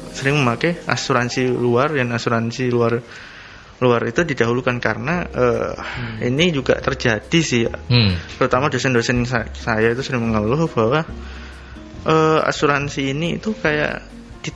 [0.09, 2.97] sering memakai asuransi luar dan asuransi luar
[3.77, 5.73] luar itu didahulukan karena eh,
[6.25, 8.17] ini juga terjadi sih Hmm.
[8.33, 11.05] terutama dosen-dosen sa- saya itu sering mengeluh bahwa
[12.03, 14.01] eh, asuransi ini itu kayak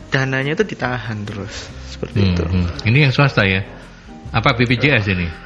[0.09, 2.43] dananya itu ditahan terus seperti Hmm, itu.
[2.47, 2.67] hmm.
[2.87, 3.61] Ini yang swasta ya?
[4.31, 5.27] Apa BPJS ini?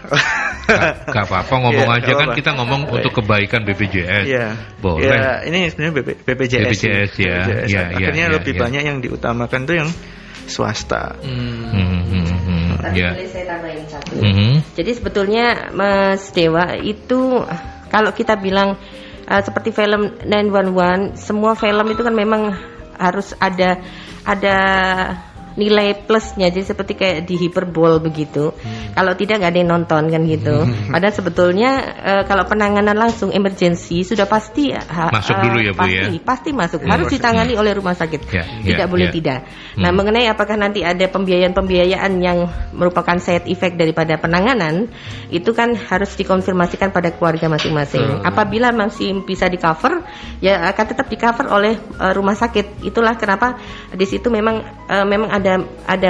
[0.65, 4.25] Gak, apa-apa ngomong Iya, aja kan kita ngomong untuk kebaikan BPJS.
[4.25, 4.47] Iya.
[4.81, 5.05] Boleh.
[5.05, 6.65] Ya, ini sebenarnya BP, BPJS.
[6.73, 6.93] BPJS ya.
[7.05, 7.17] BPJS.
[7.21, 8.61] Iya, iya, Akhirnya iya, lebih iya.
[8.65, 9.89] banyak yang diutamakan tuh yang
[10.49, 11.17] swasta.
[11.21, 13.11] Hmm, hmm, hmm, Tapi ya.
[13.13, 14.13] boleh saya tambahin satu.
[14.17, 14.51] Mhm.
[14.73, 17.21] Jadi sebetulnya Mas Dewa itu
[17.89, 18.77] kalau kita bilang
[19.29, 22.41] uh, seperti film 911, semua film itu kan memang
[22.95, 23.81] harus ada
[24.25, 24.57] ada
[25.55, 26.51] nilai plusnya.
[26.51, 28.51] Jadi seperti kayak di hiperbol begitu.
[28.91, 30.55] Kalau tidak nggak ada yang nonton kan gitu.
[30.91, 35.95] Padahal sebetulnya eh, kalau penanganan langsung emergency sudah pasti ha- Masuk dulu ya, Bu, pasti
[35.95, 36.21] ya?
[36.23, 36.79] pasti masuk.
[36.83, 38.21] Ya, harus ditangani oleh rumah sakit.
[38.31, 39.13] Ya, tidak ya, boleh ya.
[39.15, 39.39] tidak.
[39.79, 39.97] Nah Hmm.
[39.97, 44.91] mengenai apakah nanti ada pembiayaan-pembiayaan yang merupakan side effect daripada penanganan
[45.31, 48.23] itu kan harus dikonfirmasikan pada keluarga masing-masing.
[48.23, 50.03] Apabila masih bisa di cover
[50.39, 52.83] ya akan tetap di cover oleh eh, rumah sakit.
[52.83, 53.55] Itulah kenapa
[53.91, 55.44] di situ memang eh, memang ada
[55.85, 56.09] ada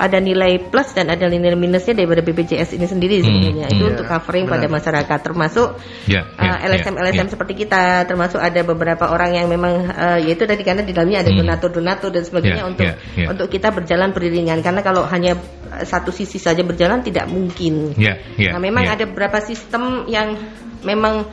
[0.00, 3.92] ada nilai plus dan ada nilai minusnya daripada BPJS ini sendiri Hmm, sebenarnya itu hmm.
[3.92, 5.76] untuk covering pada masyarakat termasuk
[6.08, 7.32] Ya, ya, Uh, LSM LSM ya.
[7.36, 11.28] seperti kita termasuk ada beberapa orang yang memang uh, yaitu tadi karena di dalamnya ada
[11.36, 11.44] Hmm.
[11.44, 13.26] donatur-donatur dan sebagainya Ya, untuk ya, ya.
[13.28, 15.36] untuk kita berjalan beriringan karena kalau hanya
[15.68, 17.92] uh, satu sisi saja berjalan tidak mungkin.
[18.00, 18.96] Ya, ya, nah, memang ya.
[18.96, 20.32] ada beberapa sistem yang
[20.80, 21.28] memang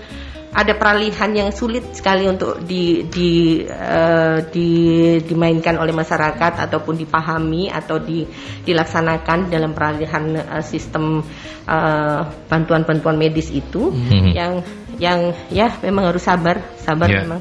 [0.57, 7.69] ada peralihan yang sulit sekali untuk di, di, uh, di- dimainkan oleh masyarakat ataupun dipahami
[7.69, 8.25] atau di,
[8.65, 11.21] dilaksanakan dalam peralihan uh, sistem
[11.69, 14.33] uh, bantuan-bantuan medis itu Mhm.
[14.33, 14.53] yang
[14.97, 17.37] yang ya memang harus sabar sabar Ya, memang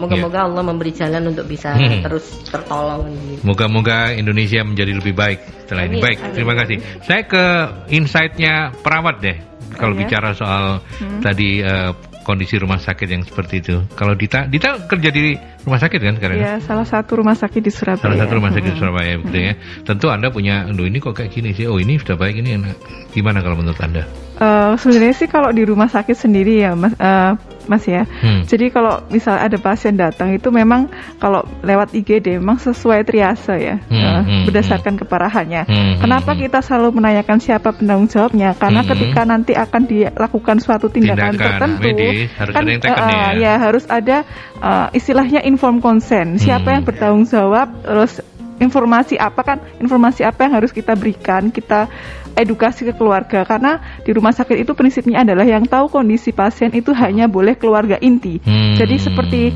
[0.00, 2.00] moga-moga Allah memberi jalan untuk bisa Hmm.
[2.00, 3.44] terus tertolong gitu.
[3.44, 6.00] Moga-moga Indonesia menjadi lebih baik setelah ini.
[6.00, 6.32] Baik, amin.
[6.32, 6.76] terima kasih.
[7.04, 7.44] Saya ke
[7.92, 9.36] insight-nya perawat deh.
[9.76, 10.00] Kalau Iya.
[10.00, 10.80] bicara soal
[11.20, 11.92] tadi eh,
[12.24, 13.76] kondisi rumah sakit yang seperti itu.
[13.94, 16.36] Kalau Dita, Dita kerja di rumah sakit kan sekarang?
[16.40, 18.02] Ya, salah satu rumah sakit di Surabaya.
[18.02, 18.78] Salah satu rumah sakit di.
[18.80, 19.52] Surabaya begitu ya.
[19.84, 21.68] Tentu Anda punya, "Duh ini kok kayak gini sih?
[21.68, 22.74] Oh ini sudah baik ini enak."
[23.12, 24.02] Gimana kalau menurut Anda?
[24.34, 27.32] Eh, sebenarnya sih kalau di rumah sakit sendiri ya mas, eh,
[27.70, 28.02] mas ya.
[28.18, 28.42] Hmm.
[28.42, 30.90] Jadi kalau misal ada pasien datang itu memang
[31.22, 35.62] kalau lewat IGD memang sesuai triase ya, Hmm, eh, hmm, berdasarkan keparahannya.
[35.64, 38.52] Hmm, Kenapa hmm, kita selalu menanyakan siapa penanggung jawabnya?
[38.54, 38.90] Karena Hmm.
[38.92, 43.28] ketika nanti akan dilakukan suatu tindakan, Tindakan tertentu, medis, harus kan ada eh, ya.
[43.40, 44.16] ya harus ada
[44.60, 46.38] eh, istilahnya inform consent.
[46.38, 46.74] Siapa Hmm.
[46.78, 48.20] yang bertanggung jawab, terus
[48.54, 51.90] informasi apa kan informasi apa yang harus kita berikan kita
[52.38, 56.94] edukasi ke keluarga karena di rumah sakit itu prinsipnya adalah yang tahu kondisi pasien itu
[56.94, 58.78] hanya boleh keluarga inti Hmm.
[58.78, 59.54] jadi seperti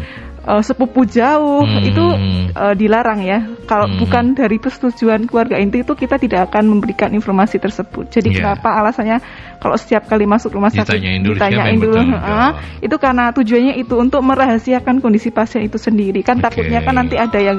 [0.48, 1.84] eh, sepupu jauh Hmm.
[1.84, 2.04] itu
[2.50, 4.00] eh, dilarang ya kalau Hmm.
[4.00, 8.36] bukan dari persetujuan keluarga inti itu kita tidak akan memberikan informasi tersebut jadi Iya.
[8.40, 9.18] kenapa alasannya
[9.58, 13.74] kalau setiap kali masuk rumah sakit Ditanyain dulu ditanyain dulu "Ah, jawab." itu karena tujuannya
[13.76, 16.48] itu untuk merahasiakan kondisi pasien itu sendiri kan Oke.
[16.48, 17.58] takutnya kan nanti ada yang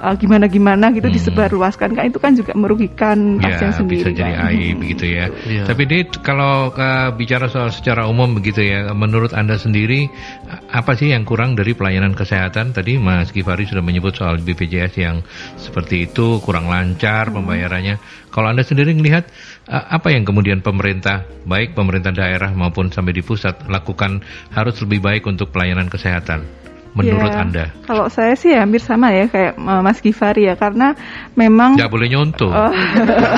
[0.00, 1.16] uh, gimana-gimana gitu Hmm.
[1.16, 4.48] disebarluaskan kan itu kan juga merugikan pasien ya, sendiri bisa jadi kan.
[4.50, 5.24] aib begitu ya.
[5.44, 5.64] Iya.
[5.68, 10.08] Tapi Dit, kalau uh, bicara soal secara umum begitu ya, menurut Anda sendiri
[10.46, 12.72] a- apa sih yang kurang dari pelayanan kesehatan?
[12.72, 15.20] Tadi Mas Gifari sudah menyebut soal BPJS yang
[15.54, 17.42] seperti itu kurang lancar Hmm.
[17.42, 18.00] pembayarannya.
[18.30, 19.26] Kalau Anda sendiri melihat
[19.66, 25.02] uh, apa yang kemudian pemerintah, baik pemerintah daerah maupun sampai di pusat lakukan harus lebih
[25.02, 26.59] baik untuk pelayanan kesehatan?
[26.90, 27.64] Menurut Ya, Anda?
[27.86, 30.98] Kalau saya sih hampir sama ya kayak uh, Mas Gifari ya karena
[31.38, 32.50] memang Nggak boleh nyontoh.
[32.50, 32.72] Oh.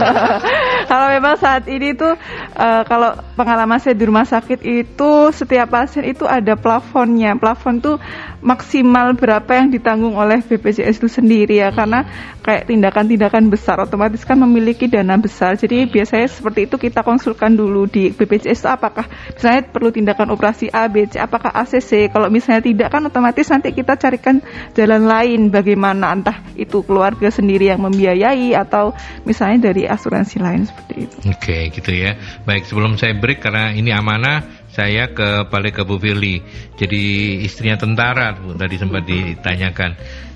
[0.90, 2.16] kalau memang saat ini tuh
[2.56, 7.36] eh, kalau pengalaman saya di rumah sakit itu setiap pasien itu ada plafonnya.
[7.36, 7.96] Plafon tuh
[8.40, 12.08] maksimal berapa yang ditanggung oleh BPJS itu sendiri ya karena
[12.42, 15.60] kayak tindakan-tindakan besar otomatis kan memiliki dana besar.
[15.60, 20.72] Jadi biasanya seperti itu kita konsulkan dulu di BPJS itu apakah misalnya perlu tindakan operasi
[20.72, 22.08] A, B, C, apakah ACC.
[22.08, 24.38] Kalau misalnya tidak kan otomatis nanti kita carikan
[24.76, 28.92] jalan lain bagaimana entah itu keluarga sendiri yang membiayai atau
[29.24, 31.16] misalnya dari asuransi lain seperti itu.
[31.30, 32.18] Oke, gitu ya.
[32.44, 36.40] Baik, sebelum saya break karena ini amanah, saya ke balik ke Bu Firly.
[36.76, 39.90] Jadi istrinya tentara, tadi sempat ditanyakan.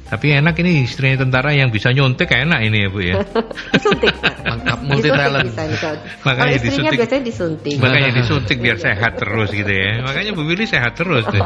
[0.07, 3.15] Tapi enak ini istrinya tentara yang bisa nyontek enak ini ya Bu ya.
[3.75, 4.15] Disuntik.
[4.23, 5.51] Lengkap multi talent.
[5.51, 5.83] Makanya
[6.23, 6.99] Kalau istrinya disuntik.
[7.03, 7.75] biasanya disuntik.
[7.83, 9.91] Makanya disuntik biar sehat terus gitu ya.
[10.07, 11.27] Makanya Bu Firly sehat terus.
[11.27, 11.43] tuh.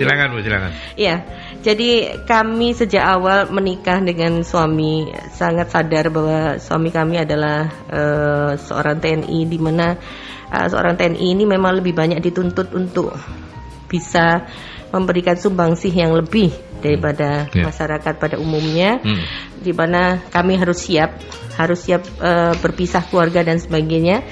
[0.00, 0.72] silakan Bu, silakan.
[0.96, 1.16] Iya,
[1.60, 5.04] jadi kami sejak awal menikah dengan suami
[5.36, 9.92] sangat sadar bahwa suami kami adalah eh, seorang TNI di mana
[10.48, 13.12] eh, seorang TNI ini memang lebih banyak dituntut untuk
[13.92, 14.48] bisa
[14.88, 17.68] memberikan sumbangsih yang lebih daripada Ya.
[17.68, 19.22] masyarakat pada umumnya Hmm.
[19.60, 21.20] di mana kami harus siap,
[21.54, 24.24] harus siap eh, berpisah keluarga dan sebagainya.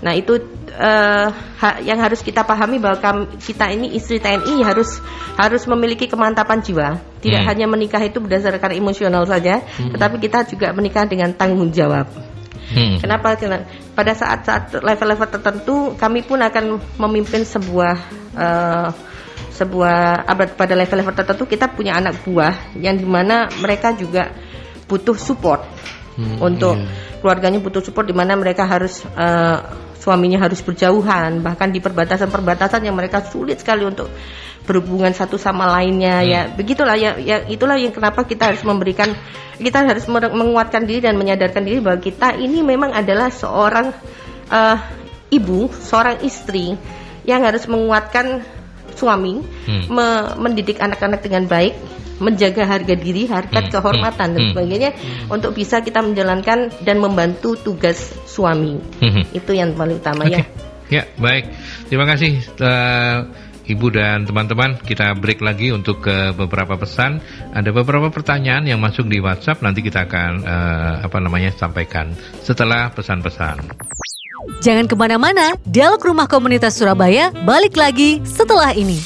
[0.00, 0.38] Nah itu
[0.76, 5.00] eh, ha- yang harus kita pahami bahwa kam- kita ini istri TNI harus
[5.34, 7.00] harus memiliki kemantapan jiwa.
[7.18, 7.48] Tidak Hmm.
[7.48, 12.06] hanya menikah itu berdasarkan emosional saja, tetapi kita juga menikah dengan tanggung jawab.
[12.66, 12.98] Hmm.
[12.98, 13.38] Kenapa?
[13.38, 13.62] Karena
[13.94, 17.94] pada saat-saat level-level tertentu kami pun akan memimpin sebuah
[18.36, 18.88] eh,
[19.56, 24.28] sebuah abad pada level-level tertentu kita punya anak buah yang di mana mereka juga
[24.84, 25.64] butuh support
[26.16, 27.20] Hmm, untuk iya.
[27.20, 29.58] keluarganya butuh support di mana mereka harus eh,
[30.00, 34.08] suaminya harus berjauhan, bahkan di perbatasan-perbatasan yang mereka sulit sekali untuk
[34.64, 36.32] berhubungan satu sama lainnya Hmm.
[36.32, 39.12] ya begitulah ya, ya itulah yang kenapa kita harus memberikan
[39.60, 43.92] kita harus menguatkan diri dan menyadarkan diri bahwa kita ini memang adalah seorang
[44.48, 44.76] eh,
[45.36, 46.80] ibu seorang istri
[47.28, 48.40] yang harus menguatkan
[48.96, 49.84] suami Hmm.
[49.92, 51.76] me- mendidik anak-anak dengan baik
[52.16, 53.72] menjaga harga diri harkat Hmm.
[53.76, 54.50] kehormatan dan Hmm.
[54.56, 54.90] sebagainya
[55.28, 59.36] untuk bisa kita menjalankan dan membantu tugas suami Mhm.
[59.36, 60.40] itu yang paling utama Oke.
[60.40, 60.44] ya
[60.86, 61.50] Ya, baik.
[61.90, 63.18] Terima kasih eh,
[63.66, 64.78] Ibu dan teman-teman.
[64.78, 67.18] Kita break lagi untuk ke beberapa pesan.
[67.50, 69.58] Ada beberapa pertanyaan yang masuk di WhatsApp.
[69.66, 73.66] Nanti kita akan eh, apa namanya sampaikan setelah pesan-pesan.
[74.60, 79.00] Jangan ke mana-mana, Dialog Rumah Komunitas Surabaya balik lagi setelah ini.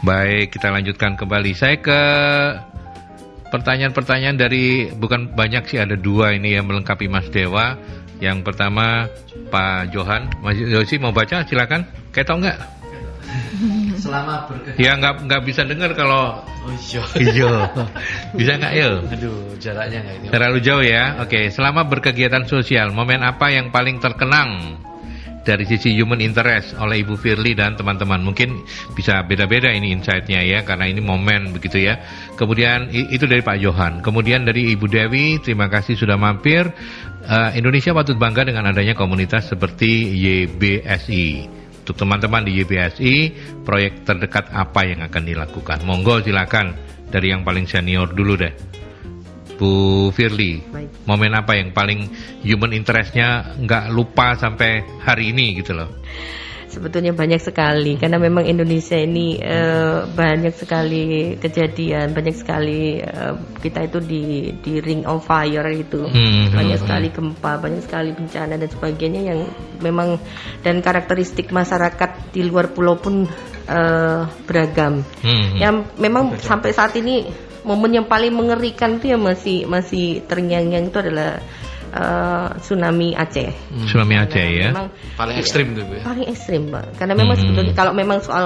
[0.00, 1.52] Baik, kita lanjutkan kembali.
[1.52, 2.00] Saya ke
[3.52, 7.76] pertanyaan-pertanyaan dari bukan banyak sih ada dua ini yang melengkapi Mas Dewa.
[8.20, 9.08] Yang pertama
[9.48, 11.84] Pak Johan, Mas Yosi mau baca silakan.
[12.12, 12.58] Kayak tau nggak?
[14.00, 14.80] Selama berkegiatan.
[14.80, 17.02] Ya nggak nggak bisa dengar kalau Oh iya.
[17.16, 17.52] Iya.
[18.36, 18.88] Bisa nggak ya?
[19.00, 20.26] Aduh, jaraknya nggak ini.
[20.28, 21.16] Terlalu jauh ya.
[21.24, 24.76] Oke, selama berkegiatan sosial, momen apa yang paling terkenang
[25.40, 28.20] dari sisi human interest oleh Ibu Firly dan teman-teman?
[28.20, 28.60] Mungkin
[28.92, 31.96] bisa beda-beda ini insight-nya ya, karena ini momen begitu ya.
[32.36, 34.04] Kemudian itu dari Pak Johan.
[34.04, 36.68] Kemudian dari Ibu Dewi, terima kasih sudah mampir.
[37.24, 41.59] Eh, Indonesia patut bangga dengan adanya komunitas seperti YBSI.
[41.90, 43.14] Untuk teman-teman di YBSI,
[43.66, 45.82] proyek terdekat apa yang akan dilakukan?
[45.82, 46.70] Monggo silakan
[47.10, 48.54] dari yang paling senior dulu deh.
[49.58, 50.86] Bu Firly, Baik.
[51.10, 52.06] momen apa yang paling
[52.46, 55.90] human interestnya nggak lupa sampai hari ini gitu loh?
[56.70, 63.90] Sebetulnya banyak sekali karena memang Indonesia ini eh, banyak sekali kejadian, banyak sekali eh, kita
[63.90, 66.06] itu di di ring of fire itu.
[66.06, 69.40] Hmm, banyak hmm, sekali gempa, banyak sekali bencana dan sebagainya yang
[69.82, 70.22] memang
[70.62, 73.26] dan karakteristik masyarakat di luar pulau pun
[73.66, 75.02] eh, beragam.
[75.26, 77.26] Hmm, Yang memang sampai saat ini
[77.66, 81.42] momen yang paling mengerikan itu yang masih masih terngiang-ngiang itu adalah
[81.90, 83.50] eh, tsunami Aceh.
[83.86, 84.68] Tsunami Aceh ya.
[84.70, 85.94] Memang Paling ekstrim tuh, Bu.
[85.98, 86.02] ya.
[86.02, 87.42] paling ekstrim pak karena memang Hmm.
[87.44, 88.44] sebetulnya kalau memang soal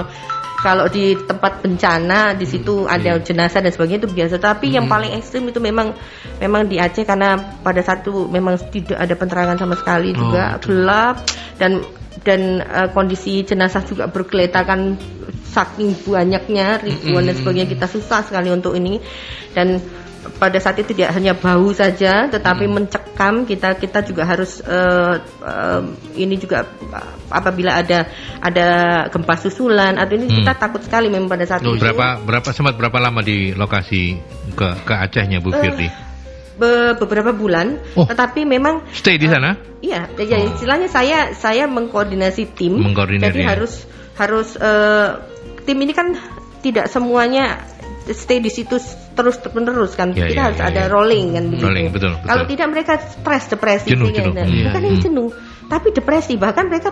[0.55, 5.13] kalau di tempat bencana di situ ada jenazah dan sebagainya itu biasa tapi yang paling
[5.13, 5.93] ekstrim itu memang
[6.37, 11.21] memang di Aceh karena pada satu memang tidak ada penerangan sama sekali juga gelap
[11.61, 11.85] dan
[12.25, 14.97] dan eh, kondisi jenazah juga bergeletakan
[15.45, 18.97] saking banyaknya ribuan dan sebagainya kita susah sekali untuk ini
[19.53, 19.77] dan
[20.35, 25.81] pada saat itu tidak hanya bau saja tetapi mencekam kita kita juga harus eh, eh,
[26.17, 28.09] ini juga eh, apabila ada
[28.41, 28.67] ada
[29.13, 30.37] gempa susulan atau ini Hmm.
[30.41, 34.17] kita takut sekali memang pada saat itu Berapa berapa sempat berapa lama di lokasi
[34.57, 35.87] ke ke Acehnya Bu Firly?
[36.55, 38.07] Be- beberapa bulan Oh.
[38.07, 39.59] tetapi memang Stay di sana?
[39.83, 40.49] Iya, ya Oh.
[40.55, 42.79] istilahnya saya saya mengkoordinasi tim.
[42.81, 43.53] Jadi ya.
[43.53, 43.83] harus
[44.15, 45.09] harus eh,
[45.67, 46.15] tim ini kan
[46.65, 47.61] tidak semuanya
[48.11, 48.77] stay di situ
[49.15, 50.13] terus menerus kan.
[50.13, 50.91] Ya, Kita ya, harus ya, ada ya.
[50.91, 51.65] rolling kan begitu.
[51.65, 52.27] Rolling, betul, betul.
[52.29, 54.45] Kalau tidak mereka stres, depresi Jenuh, sehingga- jenuh.
[54.45, 54.63] Iya.
[54.69, 55.29] bukan hanya jenuh,
[55.65, 56.35] tapi depresi.
[56.35, 56.89] Bahkan mereka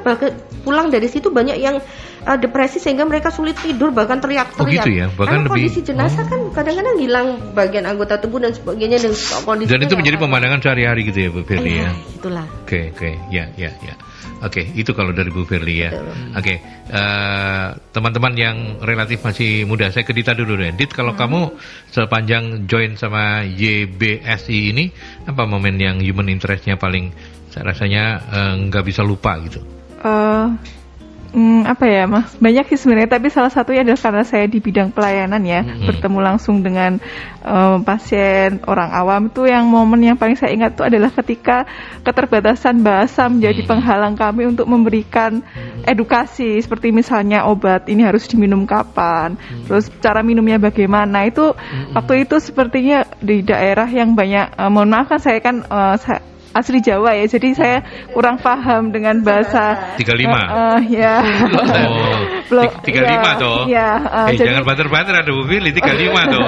[0.63, 1.77] pulang dari situ banyak yang
[2.23, 4.63] eh, depresi sehingga mereka sulit tidur bahkan teriak-teriak.
[4.63, 5.07] Oh, gitu ya?
[5.13, 9.13] Bahkan Karena lebih- kondisi jenazah kan kadang-kadang hilang bagian anggota tubuh dan sebagainya dan
[9.43, 11.89] kondisi Dan itu menjadi pemandangan sehari-hari gitu ya Bu Firly ya?
[12.17, 12.45] Itulah.
[12.63, 13.95] Oke oke ya ya ya.
[14.43, 15.91] Oke itu kalau dari Bu Firly ya.
[16.35, 16.59] Oke
[16.89, 20.71] eh, teman-teman yang relatif masih muda saya ke Dita dulu deh.
[20.75, 21.53] Dit kalau kamu
[21.91, 24.91] sepanjang join sama YBSI ini
[25.27, 27.11] apa momen yang human interestnya paling
[27.61, 29.61] rasanya eh, nggak bisa lupa gitu.
[29.99, 30.45] Eh,
[31.33, 32.33] hmm, apa ya mas?
[32.37, 35.61] Banyak sih sebenarnya tapi salah satunya adalah karena saya di bidang pelayanan ya.
[35.63, 35.85] Hmm.
[35.85, 36.97] bertemu langsung dengan
[37.43, 39.31] eh, pasien orang awam.
[39.31, 41.63] Itu yang momen yang paling saya ingat itu adalah ketika
[42.03, 45.39] keterbatasan bahasa menjadi penghalang kami untuk memberikan
[45.83, 46.59] edukasi.
[46.59, 49.65] Seperti misalnya obat ini harus diminum kapan Hmm.
[49.67, 51.23] terus cara minumnya bagaimana.
[51.25, 51.55] Itu
[51.95, 56.23] waktu itu sepertinya di daerah yang banyak eh, mohon maaf kan saya kan eh, saya-
[56.53, 57.77] asli Jawa ya jadi saya
[58.13, 60.05] kurang paham dengan bahasa 35.
[60.13, 61.15] Eh, eh, ya.
[61.83, 62.17] Oh,
[62.49, 63.59] Belum, tiga lima iya, toh.
[63.65, 66.47] Iya, eh, Eh, jadi, jangan bater-bater ada Bu Firly 35 toh.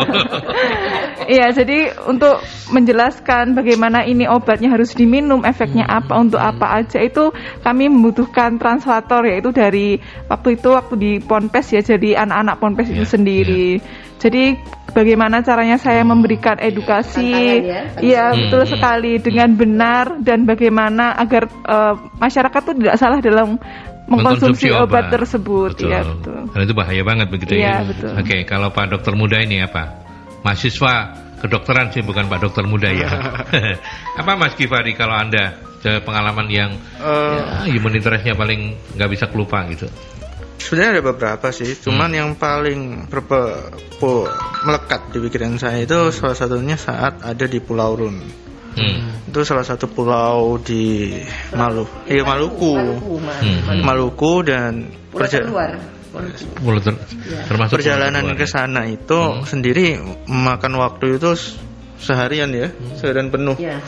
[1.36, 2.38] iya, jadi untuk
[2.70, 5.98] menjelaskan bagaimana ini obatnya harus diminum, efeknya Hmm.
[6.02, 7.30] apa untuk apa aja itu
[7.62, 9.98] kami membutuhkan translator yaitu dari
[10.30, 13.68] waktu itu waktu di Ponpes ya, jadi anak-anak Ponpes Iya, itu sendiri.
[14.16, 14.56] Jadi
[14.96, 18.72] bagaimana caranya saya memberikan edukasi, Tantangan ya, iya Hmm, betul hmm.
[18.72, 23.60] sekali dengan benar dan bagaimana agar eh, masyarakat itu tidak salah dalam
[24.06, 25.76] mengkonsumsi obat, tersebut.
[25.76, 25.90] Betul.
[25.92, 26.40] Ya betul.
[26.54, 27.60] Karena itu bahaya banget begitu ya.
[27.60, 28.12] Iya, betul.
[28.22, 29.84] Oke, kalau Pak Dokter Muda ini apa?
[30.46, 33.10] Mahasiswa kedokteran sih bukan Pak Dokter muda ya.
[34.22, 39.30] Apa Mas Kifari kalau Anda ada pengalaman yang Eh, ya, human interestnya paling nggak bisa
[39.30, 39.86] kelupa gitu?
[40.58, 42.18] Sebenarnya ada beberapa sih, cuman Hmm.
[42.18, 43.38] yang paling berpe,
[43.96, 44.26] po-
[44.64, 48.18] melekat di pikiran saya itu salah satunya saat ada di Pulau Run.
[48.76, 49.30] Hmm.
[49.32, 51.16] Itu salah satu pulau di
[51.52, 53.40] Malu, iya Maluku, Maluku, Mas.
[53.40, 53.84] Hmm.
[53.84, 54.72] Maluku dan
[55.12, 55.72] Pulau perja- terluar.
[56.12, 56.80] Maluku.
[56.84, 57.00] Ter-
[57.48, 59.44] termasuk perjalanan ke keluar, sana itu Hmm.
[59.44, 61.36] sendiri memakan waktu itu
[61.96, 63.80] seharian ya, seharian penuh, Ya.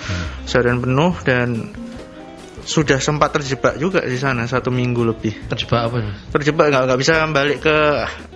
[0.43, 1.71] seharian penuh dan
[2.67, 5.47] sudah sempat terjebak juga di sana satu minggu lebih.
[5.47, 6.13] Terjebak apa nih?
[6.35, 7.77] Terjebak nggak nggak bisa balik ke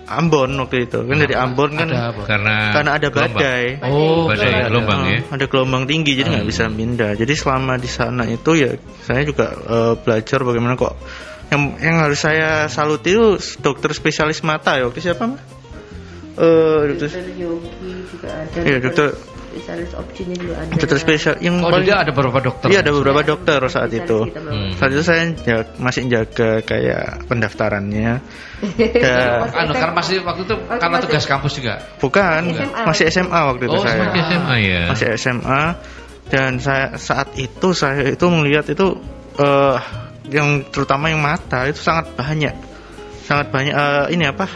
[0.08, 1.88] Ambon waktu itu kan dari Ambon kan?
[2.24, 3.36] Karena karena ada gelombang.
[3.44, 3.64] badai.
[3.84, 4.68] Oh, Badai ada.
[4.72, 5.18] gelombang ya.
[5.28, 7.12] Ada gelombang tinggi jadi nggak bisa pindah.
[7.14, 8.72] Jadi selama di sana itu ya
[9.04, 10.96] saya juga eh, belajar bagaimana kok
[11.52, 15.40] yang yang harus saya salut itu dokter spesialis mata ya waktu siapa mah?
[16.32, 18.58] Eh dokter Dokter Yogi juga ada.
[18.64, 19.12] Iya, dokter-
[19.52, 20.72] spesialis opsinya juga ada.
[20.72, 22.66] dokter spesial yang Oh, paling- dia ada beberapa dokter.
[22.66, 24.18] Iya ada beberapa dokter saat itu.
[24.24, 24.72] Hmm.
[24.74, 25.22] Saat itu saya
[25.76, 28.12] masih jaga kayak pendaftarannya.
[29.04, 31.74] Dan Anu, karena masih waktu itu Oh, karena masih- tugas kampus juga.
[31.98, 32.80] bukan SMA.
[32.82, 34.00] masih SMA waktu itu Oh, saya.
[34.00, 34.82] Masih SMA ya.
[34.88, 35.62] masih SMA
[36.24, 38.96] dan saya saat itu saya itu melihat itu
[39.34, 39.78] eh
[40.30, 42.54] yang terutama yang mata itu sangat banyak
[43.22, 44.46] sangat banyak eh, ini apa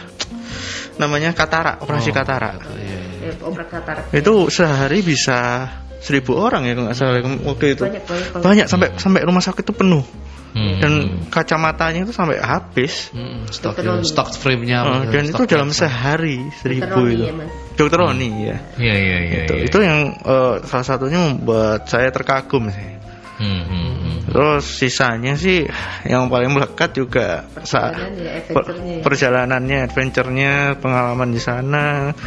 [0.97, 2.96] namanya katarak operasi Oh, katarak Iya,
[3.31, 4.03] Eh, katarak.
[4.11, 5.67] itu sehari bisa
[5.97, 9.63] seribu orang ya kalau nggak salah waktu itu Banyak banyak banyak sampai sampai rumah sakit
[9.63, 10.05] itu penuh
[10.47, 10.79] Hmm.
[10.81, 10.93] dan
[11.29, 15.05] kacamatanya itu sampai habis Mm, Stok stok frame-nya.
[15.05, 17.33] Eh, dan itu dalam sehari seribu Roni itu ya,
[17.77, 19.39] dokter Roni ya Iya iya iya.
[19.45, 19.63] itu iya.
[19.69, 22.89] itu yang eh, salah satunya membuat saya terkagum sih
[23.37, 24.17] Hmm, hmm, hmm.
[24.33, 25.69] Terus sisanya sih
[26.03, 28.97] yang paling melekat juga saat Perjalanan ya, per- ya.
[29.05, 32.17] perjalanannya, adventure-nya, pengalaman di sana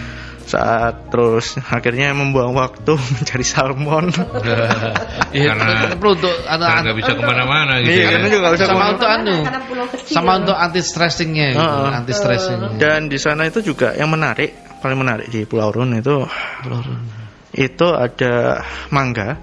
[0.50, 4.10] saat terus akhirnya membuang waktu mencari salmon.
[5.30, 8.08] Iya, Karena- perlu untuk Karena anak nggak bisa ke mana-mana gitu Iya, ya.
[8.18, 11.90] karena juga bisa sama untuk anu, Karena pulau sama untuk anti stressingnya, gitu, Heeh.
[12.02, 12.58] anti stressing.
[12.82, 14.50] Dan di sana itu juga yang menarik,
[14.82, 16.26] paling menarik di Pulau Run itu
[17.50, 19.38] itu ada mangga,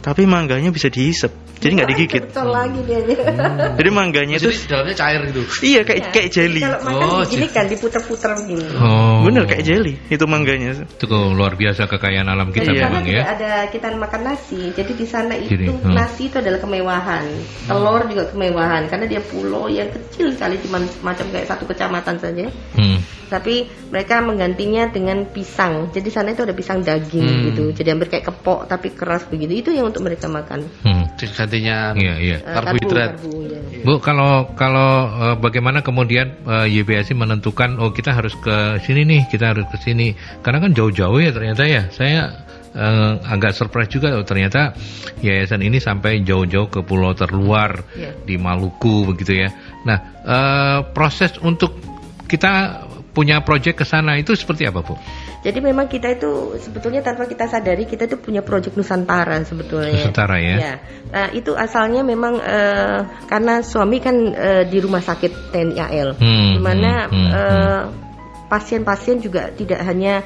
[0.00, 2.22] tapi mangganya bisa dihisap, jadi nggak digigit.
[2.26, 3.00] Betul lagi dia.
[3.74, 5.42] Jadi mangganya Jadi itu dalamnya cair gitu.
[5.60, 6.60] iya kayak kayak jelly.
[6.60, 8.64] Kalau makan Oh, begini jadi- kan diputer-puter begini.
[8.74, 9.22] Oh.
[9.22, 10.70] Bener kayak jelly itu mangganya.
[10.78, 13.22] Itu kok luar biasa kekayaan alam kita sana memang ya.
[13.28, 14.70] ada kita makan nasi.
[14.70, 15.92] Jadi di sana itu Jadi, hmm.
[15.92, 17.24] nasi itu adalah kemewahan.
[17.66, 22.46] Telur juga kemewahan karena dia pulau yang kecil sekali cuma macam kayak satu kecamatan saja.
[22.74, 22.98] Hmm.
[23.28, 25.92] Tapi mereka menggantinya dengan pisang.
[25.92, 27.44] Jadi sana itu ada pisang daging Hmm.
[27.52, 27.64] gitu.
[27.74, 29.52] Jadi hampir kayak kepok tapi keras begitu.
[29.52, 30.64] Itu yang untuk mereka makan.
[30.80, 31.04] Hmm.
[31.48, 32.36] Gantinya Iya iya.
[32.44, 33.10] Eh, Karbohidrat.
[33.16, 33.60] karbo, ya.
[33.88, 39.24] Bu, kalau kalau eh, bagaimana kemudian eh, YBSI menentukan oh kita harus ke sini nih,
[39.32, 40.12] kita harus ke sini.
[40.44, 41.88] Karena kan jauh-jauh ya ternyata ya.
[41.88, 42.44] Saya
[42.76, 44.76] eh, agak surprise juga oh, ternyata
[45.24, 48.12] yayasan ini sampai jauh-jauh ke pulau terluar Iya.
[48.28, 49.48] di Maluku begitu ya.
[49.88, 51.80] Nah, eh, proses untuk
[52.28, 52.84] kita
[53.16, 54.94] punya proyek ke sana itu seperti apa, Bu?
[55.48, 60.04] Jadi memang kita itu sebetulnya tanpa kita sadari kita itu punya proyek Nusantara sebetulnya.
[60.04, 60.56] Nusantara ya.
[60.60, 60.74] Ya,
[61.08, 66.52] Nah, itu asalnya memang eh, karena suami kan eh, di rumah sakit TNI AL, Hmm,
[66.52, 67.82] di mana hmm, hmm, eh,
[68.52, 70.20] pasien-pasien juga tidak hanya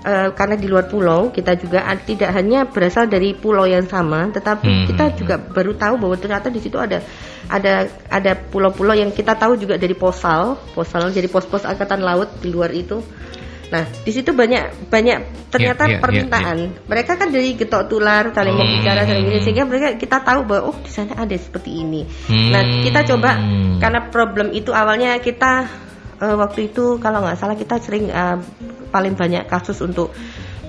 [0.00, 4.64] eh, karena di luar pulau kita juga tidak hanya berasal dari pulau yang sama, tetapi
[4.64, 7.04] Hmm, kita hmm, juga baru tahu bahwa ternyata di situ ada
[7.52, 12.48] ada ada pulau-pulau yang kita tahu juga dari posal, posal jadi pos-pos angkatan laut di
[12.48, 13.04] luar itu.
[13.72, 16.56] Nah, di situ banyak banyak ternyata Iya, iya, permintaan.
[16.84, 18.60] Mereka kan dari getok tular, saling Hmm.
[18.60, 22.04] berbicara, saling ini sehingga mereka kita tahu bahwa oh di sana ada seperti ini.
[22.04, 22.52] Hmm.
[22.52, 23.40] Nah, kita coba
[23.80, 25.64] karena problem itu awalnya kita
[26.20, 28.36] eh, waktu itu kalau nggak salah kita sering eh,
[28.92, 30.12] paling banyak kasus untuk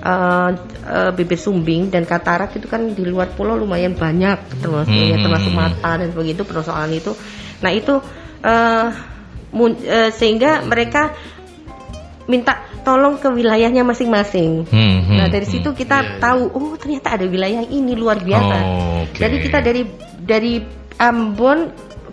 [0.00, 0.50] eh,
[0.88, 5.24] eh, bibir sumbing dan katarak itu kan di luar pulau lumayan banyak termasuk ya, Hmm.
[5.28, 7.12] termasuk mata dan begitu persoalan itu.
[7.60, 8.00] Nah, itu
[9.50, 11.14] mun- eh, sehingga mereka
[12.24, 14.64] minta tolong ke wilayahnya masing-masing.
[14.68, 15.54] Hmm, hmm, Nah dari hmm.
[15.54, 18.56] situ kita tahu, oh ternyata ada wilayah ini luar biasa.
[18.64, 19.18] Oh, oke.
[19.20, 19.82] Jadi kita dari
[20.20, 20.52] dari
[20.96, 21.58] Ambon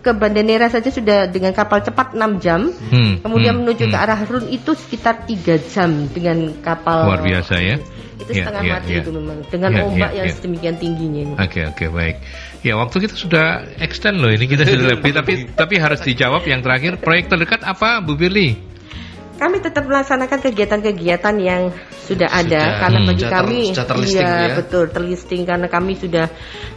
[0.02, 2.74] ke Banda Neira saja sudah dengan kapal cepat 6 jam.
[2.74, 4.04] Hmm, Kemudian hmm, menuju ke hmm.
[4.04, 7.06] arah Run itu sekitar 3 jam dengan kapal.
[7.06, 7.78] Luar biasa ya.
[8.22, 9.02] Itu Ya, setengah ya, mati ya.
[9.02, 10.34] itu memang dengan Ya, ombak ya, yang ya.
[10.38, 11.24] sedemikian tingginya.
[11.42, 12.16] Oke oke baik.
[12.62, 13.46] Ya waktu kita sudah
[13.82, 17.98] extend loh ini kita sudah lebih tapi tapi harus dijawab yang terakhir proyek terdekat apa
[18.02, 18.71] Bu Firly?
[19.42, 21.74] Kami tetap melaksanakan kegiatan-kegiatan yang
[22.06, 24.54] sudah ada Sudah, karena hmm, bagi sudah ter- kami sudah terlisting iya ya.
[24.54, 26.26] betul terlisting karena kami sudah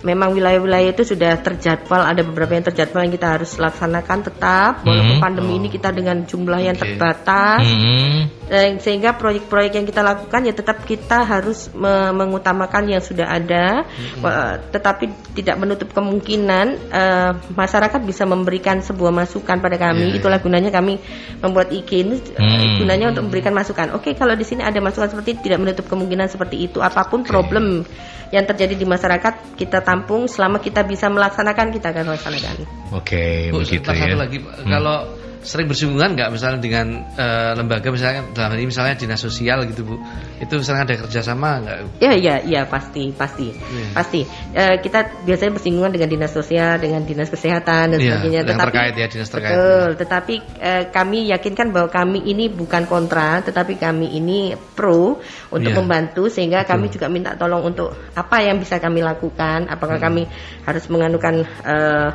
[0.00, 5.16] memang wilayah-wilayah itu sudah terjadwal ada beberapa yang terjadwal yang kita harus laksanakan tetap walaupun
[5.18, 5.24] Hmm.
[5.24, 6.82] pandemi ini kita dengan jumlah yang Oke.
[6.86, 8.20] terbatas Hmm.
[8.44, 13.88] Eh, sehingga proyek-proyek yang kita lakukan ya tetap kita harus me- mengutamakan yang sudah ada,
[14.20, 20.12] Wa- tetapi tidak menutup kemungkinan eh, masyarakat bisa memberikan sebuah masukan pada kami.
[20.12, 21.00] Iya, Itulah gunanya kami
[21.40, 22.84] membuat IG ini Hmm.
[22.84, 23.96] gunanya untuk memberikan masukan.
[23.96, 26.84] Oke, kalau di sini ada masukan seperti itu, tidak menutup kemungkinan seperti itu.
[26.84, 27.80] Apa pun problem
[28.28, 32.54] yang terjadi di masyarakat kita tampung selama kita bisa melaksanakan kita akan laksanakan.
[32.92, 34.04] Oke, Bu, begitu ya.
[34.04, 34.54] satu lagi, Pak.
[34.66, 39.68] kalau sering bersinggungan nggak misalnya dengan eh, lembaga misalnya dalam hal ini misalnya dinas sosial
[39.68, 39.94] gitu bu,
[40.40, 41.76] itu sering ada kerjasama nggak?
[42.00, 43.92] Ya, ya, ya pasti, pasti, Iya.
[43.92, 44.20] pasti.
[44.56, 48.40] Eh, kita biasanya bersinggungan dengan dinas sosial, dengan dinas kesehatan dan Iya, sebagainya.
[48.48, 49.52] yang terkait ya, dinas terkait.
[49.54, 49.88] Betul.
[50.00, 55.20] Tetapi eh, kami yakinkan bahwa kami ini bukan kontra, tetapi kami ini pro
[55.52, 55.78] untuk Iya.
[55.78, 56.70] membantu sehingga Betul.
[56.72, 59.68] kami juga minta tolong untuk apa yang bisa kami lakukan.
[59.68, 60.06] Apakah Hmm.
[60.08, 60.22] kami
[60.64, 62.08] harus menganukan eh,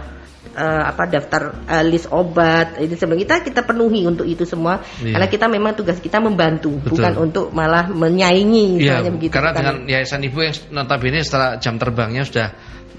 [0.60, 5.16] eh, apa daftar eh, list obat itu sebenarnya kita kita penuhi untuk itu semua Iya.
[5.16, 7.00] karena kita memang tugas kita membantu Betul.
[7.00, 9.60] bukan untuk malah menyaingi Iya, begitu karena Bukan.
[9.64, 12.48] dengan yayasan ibu yang notabene setelah jam terbangnya sudah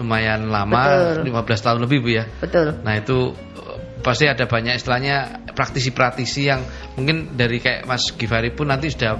[0.00, 1.28] lumayan lama, Betul.
[1.28, 2.24] 15 tahun lebih bu ya.
[2.40, 5.16] betul Nah itu eh, pasti ada banyak istilahnya
[5.52, 6.64] praktisi-praktisi yang
[6.96, 9.12] mungkin dari kayak Mas Givari pun nanti sudah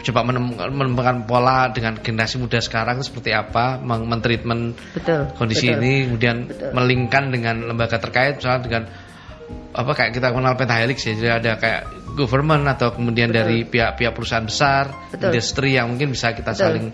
[0.00, 5.80] coba menemukan, menemukan pola dengan generasi muda sekarang seperti apa mentreatment betul kondisi betul.
[5.80, 6.70] ini kemudian Betul.
[6.72, 8.82] melingkan dengan lembaga terkait misalnya dengan
[9.70, 11.82] apa kayak kita kenal pentahelix ya jadi ada kayak
[12.18, 13.38] government atau kemudian Betul.
[13.38, 15.30] dari pihak-pihak perusahaan besar Betul.
[15.30, 16.62] industri yang mungkin bisa kita Betul.
[16.64, 16.86] saling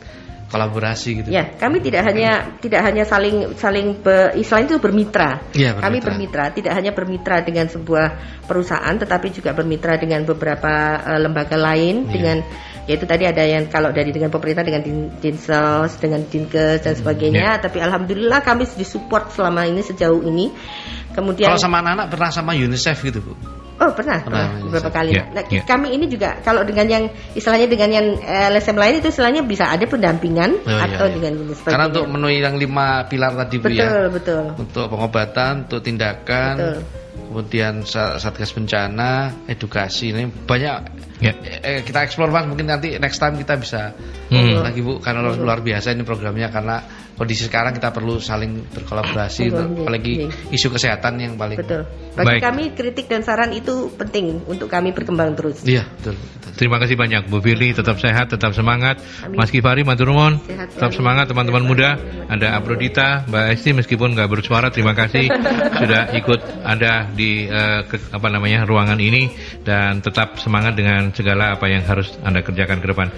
[0.46, 5.42] kolaborasi gitu Ya, kami tidak hanya tidak hanya saling saling be, istilahnya itu bermitra.
[5.50, 6.06] Iya, Kami bermitra.
[6.06, 8.06] bermitra, tidak hanya bermitra dengan sebuah
[8.46, 10.72] perusahaan, tetapi juga bermitra dengan beberapa
[11.02, 12.12] eh, lembaga lain Iya.
[12.14, 12.38] dengan
[12.86, 16.94] yaitu tadi ada yang kalau dari dengan pemerintah dengan din, dinsos, dengan dinkes Hmm, dan
[16.94, 17.42] sebagainya.
[17.42, 17.52] iya.
[17.58, 20.54] Tapi alhamdulillah kami disupport selama ini sejauh ini.
[21.10, 23.34] Kemudian kalau sama anak-anak pernah sama UNICEF gitu bu
[23.86, 25.10] Oh pernah, Pernah, pernah beberapa kali.
[25.14, 25.62] Ya, nah, ya.
[25.62, 29.70] kami ini juga kalau dengan yang istilahnya dengan yang eh, LSM lain itu istilahnya bisa
[29.70, 31.14] ada pendampingan Oh, iya, atau iya.
[31.14, 31.70] dengan sebagainya.
[31.70, 36.54] karena untuk memenuhi yang lima pilar tadi bu betul ya betul untuk pengobatan untuk tindakan
[36.58, 36.76] Betul.
[37.30, 39.10] kemudian sa- satgas bencana
[39.46, 40.78] edukasi ini banyak
[41.16, 41.32] Ya.
[41.64, 43.96] eh, kita explore mas mungkin nanti next time kita bisa
[44.28, 44.60] Hmm.
[44.60, 46.82] lagi bu karena luar, luar biasa ini programnya karena
[47.16, 50.28] kondisi sekarang kita perlu saling berkolaborasi Betul, untuk- apalagi iya.
[50.52, 51.82] isu kesehatan yang paling betul.
[52.12, 52.40] Bagi Baik.
[52.42, 55.60] kami kritik dan saran itu penting untuk kami berkembang terus.
[55.62, 56.50] iya betul, betul.
[56.56, 58.96] Terima kasih banyak Bu Firly, tetap sehat, tetap semangat.
[59.20, 59.36] Amin.
[59.36, 60.40] Mas Kifari, Matur nuwun.
[60.42, 60.96] Sehat Tetap selalu.
[60.96, 62.00] semangat teman-teman muda.
[62.26, 65.28] Ada Abrodita, Mbak Esti meskipun nggak bersuara, terima kasih
[65.80, 69.28] sudah ikut ada di eh, ke- apa namanya ruangan ini
[69.60, 73.08] dan tetap semangat dengan segala apa yang harus Anda kerjakan ke depan.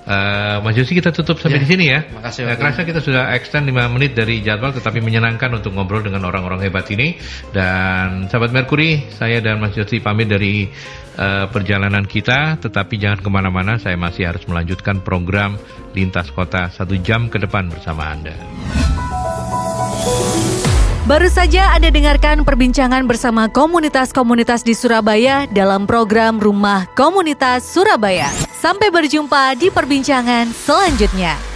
[0.00, 2.00] Eh, Mas Yosi kita tutup sampai Ya, di sini ya.
[2.10, 2.56] makasih, Pak.
[2.56, 6.88] kerasa kita sudah extend 5 menit dari jadwal tetapi menyenangkan untuk ngobrol dengan orang-orang hebat
[6.88, 7.20] ini
[7.52, 10.66] dan sahabat Merkuri saya dan Mas Yosi pamit dari
[11.14, 15.60] eh, perjalanan kita tetapi jangan ke mana-mana saya masih harus melanjutkan program
[15.92, 18.34] lintas kota satu jam ke depan bersama Anda.
[21.10, 28.30] Baru saja Anda dengarkan perbincangan bersama komunitas-komunitas di Surabaya dalam program Rumah Komunitas Surabaya.
[28.54, 31.49] Sampai berjumpa di perbincangan selanjutnya.